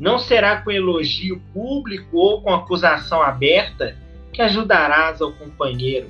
Não 0.00 0.18
será 0.18 0.60
com 0.60 0.72
elogio 0.72 1.40
público 1.54 2.16
ou 2.16 2.42
com 2.42 2.52
acusação 2.52 3.22
aberta 3.22 3.96
que 4.32 4.42
ajudarás 4.42 5.22
ao 5.22 5.32
companheiro. 5.32 6.08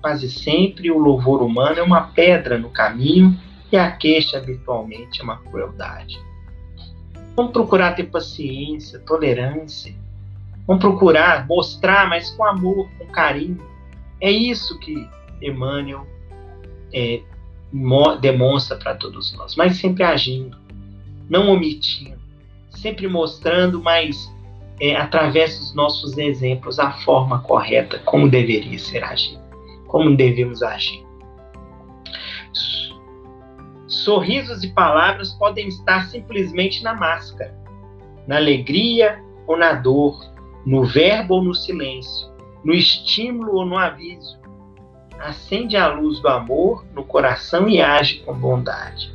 Quase 0.00 0.30
sempre 0.30 0.92
o 0.92 0.98
louvor 0.98 1.42
humano 1.42 1.80
é 1.80 1.82
uma 1.82 2.02
pedra 2.02 2.56
no 2.56 2.70
caminho 2.70 3.36
e 3.74 3.76
a 3.76 3.90
queixa 3.90 4.38
habitualmente 4.38 5.20
é 5.20 5.24
uma 5.24 5.38
crueldade. 5.38 6.16
Vamos 7.34 7.50
procurar 7.50 7.96
ter 7.96 8.04
paciência, 8.04 9.00
tolerância. 9.00 9.92
Vamos 10.64 10.80
procurar 10.80 11.44
mostrar, 11.48 12.08
mas 12.08 12.30
com 12.30 12.44
amor, 12.44 12.88
com 12.96 13.06
carinho. 13.06 13.58
É 14.20 14.30
isso 14.30 14.78
que 14.78 15.08
Emmanuel 15.42 16.06
é, 16.92 17.20
demonstra 18.20 18.76
para 18.76 18.94
todos 18.94 19.36
nós, 19.36 19.56
mas 19.56 19.76
sempre 19.76 20.04
agindo, 20.04 20.56
não 21.28 21.48
omitindo, 21.48 22.16
sempre 22.70 23.08
mostrando, 23.08 23.82
mas 23.82 24.32
é, 24.80 24.94
através 24.94 25.58
dos 25.58 25.74
nossos 25.74 26.16
exemplos, 26.16 26.78
a 26.78 26.92
forma 26.92 27.40
correta, 27.40 27.98
como 28.04 28.30
deveria 28.30 28.78
ser 28.78 29.02
agido, 29.02 29.42
como 29.88 30.16
devemos 30.16 30.62
agir. 30.62 31.04
Sorrisos 33.86 34.64
e 34.64 34.68
palavras 34.68 35.32
podem 35.32 35.68
estar 35.68 36.06
simplesmente 36.06 36.82
na 36.82 36.94
máscara, 36.94 37.54
na 38.26 38.36
alegria 38.36 39.22
ou 39.46 39.56
na 39.56 39.74
dor, 39.74 40.18
no 40.64 40.84
verbo 40.84 41.34
ou 41.34 41.44
no 41.44 41.54
silêncio, 41.54 42.32
no 42.64 42.72
estímulo 42.72 43.56
ou 43.56 43.66
no 43.66 43.76
aviso, 43.76 44.38
acende 45.18 45.76
a 45.76 45.88
luz 45.88 46.20
do 46.20 46.28
amor 46.28 46.84
no 46.94 47.04
coração 47.04 47.68
e 47.68 47.80
age 47.80 48.20
com 48.20 48.34
bondade. 48.34 49.12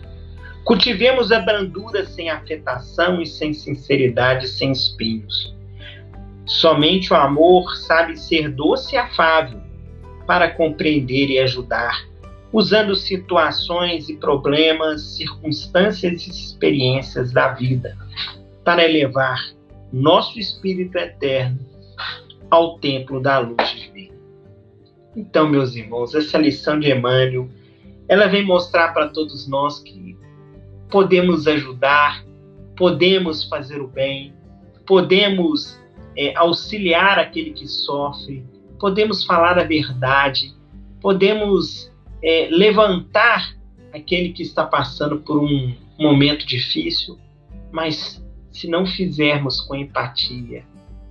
Cultivemos 0.64 1.32
a 1.32 1.40
brandura 1.40 2.06
sem 2.06 2.30
afetação 2.30 3.22
e 3.22 3.26
sem 3.26 3.54
sinceridade, 3.54 4.48
sem 4.48 4.72
espinhos. 4.72 5.56
Somente 6.46 7.12
o 7.14 7.16
amor 7.16 7.76
sabe 7.76 8.18
ser 8.18 8.50
doce 8.50 8.96
e 8.96 8.98
afável 8.98 9.60
para 10.28 10.50
compreender 10.52 11.30
e 11.30 11.40
ajudar, 11.40 12.08
usando 12.52 12.96
situações 12.96 14.10
e 14.10 14.16
problemas, 14.18 15.02
circunstâncias 15.18 16.26
e 16.26 16.30
experiências 16.30 17.32
da 17.32 17.50
vida 17.50 17.98
para 18.64 18.84
elevar 18.84 19.38
nosso 19.92 20.40
espírito 20.40 20.98
eterno 20.98 21.60
ao 22.50 22.80
templo 22.80 23.22
da 23.22 23.40
luz 23.40 23.70
divina. 23.76 24.16
Então, 25.16 25.50
meus 25.50 25.76
irmãos, 25.76 26.16
essa 26.16 26.38
lição 26.38 26.80
de 26.80 26.92
Emmanuel, 26.92 27.50
ela 28.08 28.28
vem 28.28 28.46
mostrar 28.46 28.94
para 28.94 29.10
todos 29.10 29.48
nós 29.48 29.80
que 29.80 30.18
podemos 30.90 31.48
ajudar, 31.48 32.24
podemos 32.76 33.44
fazer 33.48 33.82
o 33.82 33.88
bem, 33.88 34.34
podemos 34.86 35.80
é, 36.18 36.36
auxiliar 36.36 37.20
aquele 37.20 37.52
que 37.52 37.68
sofre, 37.68 38.44
podemos 38.80 39.24
falar 39.24 39.60
a 39.60 39.64
verdade, 39.64 40.56
podemos 41.02 41.92
é, 42.24 42.48
levantar 42.52 43.56
aquele 43.94 44.30
que 44.30 44.44
está 44.44 44.66
passando 44.66 45.20
por 45.20 45.42
um 45.42 45.74
momento 45.98 46.46
difícil, 46.46 47.18
mas 47.72 48.24
se 48.52 48.68
não 48.68 48.86
fizermos 48.86 49.62
com 49.62 49.76
empatia, 49.76 50.64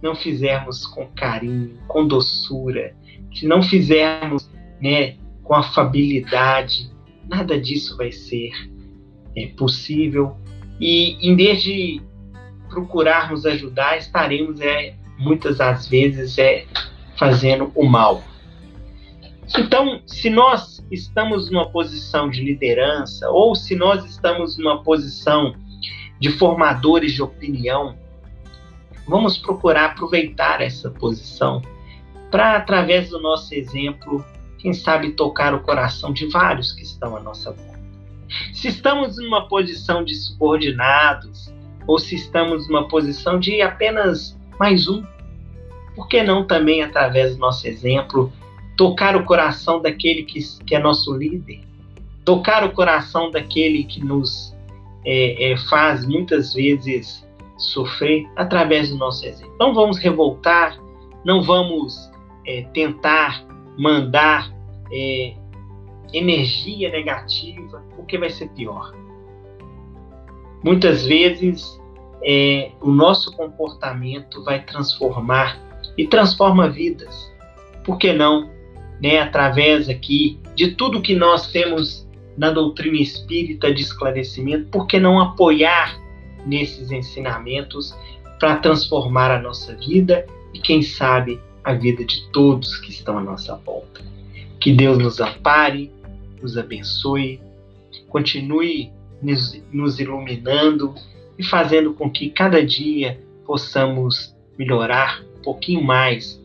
não 0.03 0.15
fizermos 0.15 0.87
com 0.87 1.07
carinho, 1.07 1.79
com 1.89 2.07
doçura, 2.07 2.95
se 3.35 3.47
não 3.47 3.63
fizermos 3.63 4.49
né, 4.81 5.17
com 5.43 5.55
afabilidade, 5.55 6.91
nada 7.29 7.61
disso 7.61 7.97
vai 7.97 8.13
ser 8.13 8.53
é, 9.37 9.47
possível. 9.49 10.37
E 10.81 11.17
em 11.21 11.35
vez 11.35 11.63
de 11.63 12.01
procurarmos 12.69 13.45
ajudar, 13.47 13.99
estaremos 13.99 14.61
é, 14.61 14.95
muitas 15.19 15.59
das 15.59 15.89
vezes 15.89 16.39
é, 16.39 16.67
fazendo 17.17 17.73
o 17.75 17.87
mal. 17.87 18.23
Então, 19.59 20.01
se 20.07 20.29
nós 20.29 20.78
estamos 20.91 21.51
numa 21.51 21.69
posição 21.71 22.31
de 22.31 22.43
liderança, 22.43 23.29
ou 23.31 23.55
se 23.55 23.77
nós 23.77 24.05
estamos 24.05 24.57
numa 24.57 24.83
posição 24.83 25.55
de 26.19 26.31
formadores 26.31 27.13
de 27.13 27.23
opinião, 27.23 27.97
vamos 29.07 29.39
procurar 29.39 29.87
aproveitar 29.87 30.61
essa 30.61 30.91
posição 30.91 31.63
para, 32.31 32.57
através 32.57 33.11
do 33.11 33.21
nosso 33.21 33.55
exemplo, 33.55 34.25
quem 34.59 34.73
sabe 34.73 35.13
tocar 35.13 35.55
o 35.55 35.61
coração 35.61 36.13
de 36.13 36.27
vários 36.27 36.73
que 36.73 36.83
estão 36.83 37.17
à 37.17 37.21
nossa 37.21 37.53
volta. 37.53 37.79
Se 38.53 38.69
estamos 38.69 39.17
numa 39.17 39.49
posição 39.49 40.05
de 40.05 40.15
subordinados, 40.15 41.53
ou 41.87 41.99
se 41.99 42.17
estamos 42.17 42.69
numa 42.69 42.87
posição 42.87 43.39
de 43.39 43.63
apenas 43.63 44.39
mais 44.59 44.87
um, 44.89 45.03
por 45.95 46.07
que 46.07 46.23
não 46.23 46.47
também, 46.47 46.83
através 46.83 47.35
do 47.35 47.41
nosso 47.41 47.67
exemplo, 47.67 48.31
tocar 48.79 49.17
o 49.17 49.25
coração 49.25 49.83
daquele 49.83 50.23
que, 50.23 50.39
que 50.65 50.73
é 50.73 50.79
nosso 50.79 51.13
líder, 51.13 51.61
tocar 52.25 52.63
o 52.65 52.71
coração 52.71 53.29
daquele 53.29 53.83
que 53.83 54.03
nos 54.03 54.57
é, 55.05 55.51
é, 55.51 55.57
faz 55.69 56.07
muitas 56.07 56.55
vezes 56.55 57.27
sofrer 57.57 58.25
através 58.37 58.91
do 58.91 58.97
nosso 58.97 59.27
exemplo. 59.27 59.53
Não 59.59 59.75
vamos 59.75 59.99
revoltar, 59.99 60.79
não 61.25 61.43
vamos 61.43 62.09
é, 62.47 62.63
tentar 62.73 63.45
mandar 63.77 64.49
é, 64.93 65.35
energia 66.13 66.89
negativa, 66.89 67.83
porque 67.97 68.17
vai 68.17 68.31
ser 68.31 68.49
pior. 68.51 68.95
Muitas 70.63 71.05
vezes 71.05 71.81
é, 72.23 72.71
o 72.81 72.93
nosso 72.93 73.37
comportamento 73.37 74.45
vai 74.45 74.63
transformar 74.65 75.59
e 75.97 76.07
transforma 76.07 76.69
vidas. 76.69 77.33
Por 77.85 77.99
que 77.99 78.13
não, 78.13 78.57
né, 79.01 79.21
através 79.21 79.89
aqui 79.89 80.39
de 80.55 80.73
tudo 80.73 81.03
que 81.03 81.15
nós 81.15 81.51
temos 81.51 82.07
na 82.37 82.51
doutrina 82.51 82.97
espírita 82.97 83.73
de 83.73 83.83
esclarecimento, 83.83 84.69
por 84.71 84.87
que 84.87 84.99
não 85.01 85.21
apoiar 85.21 85.99
nesses 86.47 86.91
ensinamentos 86.91 87.95
para 88.39 88.57
transformar 88.57 89.31
a 89.31 89.41
nossa 89.41 89.75
vida 89.75 90.25
e, 90.55 90.59
quem 90.61 90.83
sabe, 90.83 91.41
a 91.65 91.75
vida 91.75 92.05
de 92.05 92.29
todos 92.31 92.79
que 92.79 92.91
estão 92.91 93.19
à 93.19 93.21
nossa 93.21 93.57
volta. 93.57 94.01
Que 94.61 94.73
Deus 94.73 94.99
nos 94.99 95.21
ampare, 95.21 95.93
nos 96.41 96.57
abençoe, 96.57 97.41
continue 98.09 98.91
nos, 99.21 99.61
nos 99.73 99.99
iluminando 99.99 100.95
e 101.37 101.45
fazendo 101.45 101.93
com 101.93 102.11
que 102.11 102.31
cada 102.31 102.65
dia 102.65 103.21
possamos 103.45 104.35
melhorar 104.57 105.23
um 105.39 105.43
pouquinho 105.43 105.83
mais 105.83 106.41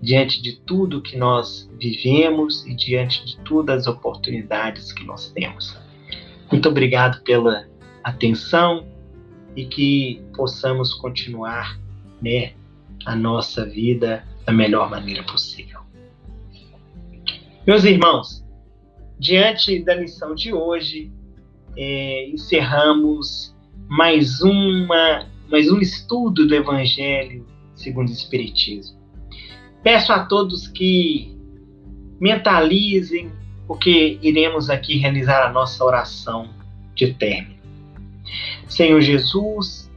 diante 0.00 0.40
de 0.40 0.56
tudo 0.60 1.02
que 1.02 1.16
nós 1.16 1.68
vivemos 1.78 2.64
e 2.66 2.74
diante 2.74 3.24
de 3.24 3.36
todas 3.38 3.86
as 3.86 3.86
oportunidades 3.86 4.92
que 4.92 5.04
nós 5.04 5.30
temos. 5.32 5.76
Muito 6.50 6.68
obrigado 6.68 7.22
pela 7.22 7.66
atenção 8.02 8.86
e 9.56 9.64
que 9.64 10.22
possamos 10.36 10.94
continuar 10.94 11.78
né, 12.22 12.52
a 13.04 13.14
nossa 13.16 13.64
vida 13.66 14.24
da 14.46 14.52
melhor 14.52 14.88
maneira 14.90 15.22
possível. 15.24 15.80
Meus 17.66 17.84
irmãos, 17.84 18.44
diante 19.18 19.82
da 19.82 19.94
lição 19.94 20.34
de 20.34 20.52
hoje, 20.52 21.12
é, 21.76 22.28
encerramos 22.30 23.54
mais, 23.88 24.40
uma, 24.40 25.26
mais 25.50 25.70
um 25.70 25.80
estudo 25.80 26.46
do 26.46 26.54
Evangelho 26.54 27.46
segundo 27.74 28.08
o 28.08 28.12
Espiritismo. 28.12 28.97
Peço 29.82 30.12
a 30.12 30.24
todos 30.24 30.66
que 30.66 31.36
mentalizem, 32.20 33.30
porque 33.66 34.18
iremos 34.22 34.70
aqui 34.70 34.96
realizar 34.96 35.46
a 35.46 35.52
nossa 35.52 35.84
oração 35.84 36.50
de 36.94 37.14
término. 37.14 37.58
Senhor 38.68 39.00
Jesus, 39.00 39.90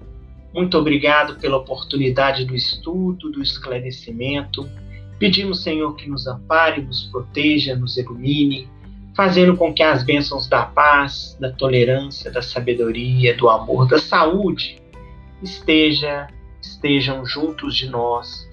muito 0.53 0.77
obrigado 0.77 1.35
pela 1.39 1.57
oportunidade 1.57 2.45
do 2.45 2.55
estudo, 2.55 3.31
do 3.31 3.41
esclarecimento. 3.41 4.69
Pedimos, 5.17 5.63
Senhor, 5.63 5.95
que 5.95 6.09
nos 6.09 6.27
ampare, 6.27 6.81
nos 6.81 7.03
proteja, 7.05 7.75
nos 7.75 7.97
ilumine, 7.97 8.67
fazendo 9.15 9.55
com 9.55 9.73
que 9.73 9.83
as 9.83 10.03
bênçãos 10.03 10.47
da 10.47 10.65
paz, 10.65 11.37
da 11.39 11.51
tolerância, 11.51 12.31
da 12.31 12.41
sabedoria, 12.41 13.35
do 13.35 13.49
amor, 13.49 13.87
da 13.87 13.99
saúde 13.99 14.81
esteja, 15.41 16.27
estejam 16.61 17.25
juntos 17.25 17.75
de 17.75 17.89
nós. 17.89 18.47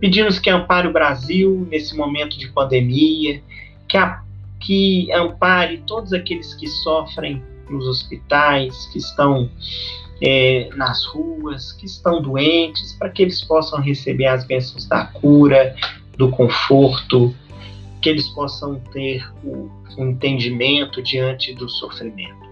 Pedimos 0.00 0.38
que 0.38 0.48
ampare 0.48 0.86
o 0.86 0.92
Brasil 0.92 1.66
nesse 1.70 1.96
momento 1.96 2.38
de 2.38 2.48
pandemia, 2.48 3.42
que, 3.88 3.96
a, 3.96 4.22
que 4.60 5.12
ampare 5.12 5.82
todos 5.86 6.12
aqueles 6.12 6.54
que 6.54 6.66
sofrem 6.68 7.42
nos 7.68 7.86
hospitais, 7.86 8.86
que 8.92 8.98
estão 8.98 9.50
é, 10.22 10.68
nas 10.74 11.04
ruas, 11.06 11.72
que 11.72 11.86
estão 11.86 12.22
doentes, 12.22 12.92
para 12.94 13.10
que 13.10 13.22
eles 13.22 13.42
possam 13.42 13.80
receber 13.80 14.26
as 14.26 14.44
bênçãos 14.44 14.86
da 14.86 15.04
cura, 15.04 15.74
do 16.16 16.30
conforto, 16.30 17.34
que 18.00 18.08
eles 18.08 18.28
possam 18.28 18.80
ter 18.92 19.24
o, 19.42 19.70
o 19.96 20.04
entendimento 20.04 21.02
diante 21.02 21.52
do 21.54 21.68
sofrimento. 21.68 22.47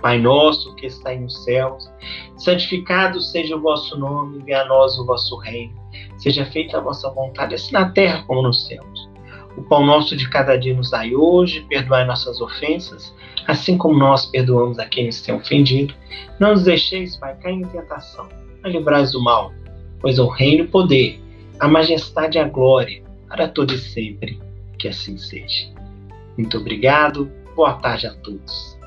Pai 0.00 0.18
nosso 0.18 0.74
que 0.76 0.86
está 0.86 1.14
nos 1.14 1.44
céus, 1.44 1.90
santificado 2.36 3.20
seja 3.20 3.56
o 3.56 3.60
vosso 3.60 3.98
nome, 3.98 4.42
venha 4.44 4.62
a 4.62 4.66
nós 4.66 4.96
o 4.98 5.04
vosso 5.04 5.36
reino. 5.38 5.74
Seja 6.18 6.46
feita 6.46 6.78
a 6.78 6.80
vossa 6.80 7.10
vontade, 7.10 7.54
assim 7.54 7.72
na 7.72 7.90
terra 7.90 8.22
como 8.26 8.42
nos 8.42 8.66
céus. 8.66 9.08
O 9.56 9.62
pão 9.62 9.84
nosso 9.84 10.16
de 10.16 10.28
cada 10.30 10.56
dia 10.56 10.74
nos 10.74 10.90
dai 10.90 11.16
hoje, 11.16 11.66
perdoai 11.68 12.04
nossas 12.04 12.40
ofensas, 12.40 13.12
assim 13.48 13.76
como 13.76 13.98
nós 13.98 14.26
perdoamos 14.26 14.78
a 14.78 14.86
quem 14.86 15.06
nos 15.06 15.20
tem 15.20 15.34
ofendido. 15.34 15.92
Não 16.38 16.52
nos 16.52 16.62
deixeis, 16.62 17.16
Pai, 17.16 17.36
cair 17.36 17.54
em 17.54 17.64
tentação, 17.64 18.28
mas 18.62 18.72
livrai 18.72 19.04
do 19.06 19.20
mal, 19.20 19.52
pois 20.00 20.20
o 20.20 20.28
reino 20.28 20.64
e 20.64 20.66
o 20.66 20.70
poder, 20.70 21.20
a 21.58 21.66
majestade 21.66 22.38
e 22.38 22.40
a 22.40 22.48
glória, 22.48 23.02
para 23.28 23.48
todo 23.48 23.74
e 23.74 23.78
sempre, 23.78 24.40
que 24.78 24.86
assim 24.86 25.18
seja. 25.18 25.66
Muito 26.36 26.56
obrigado, 26.56 27.28
boa 27.56 27.74
tarde 27.74 28.06
a 28.06 28.14
todos. 28.14 28.77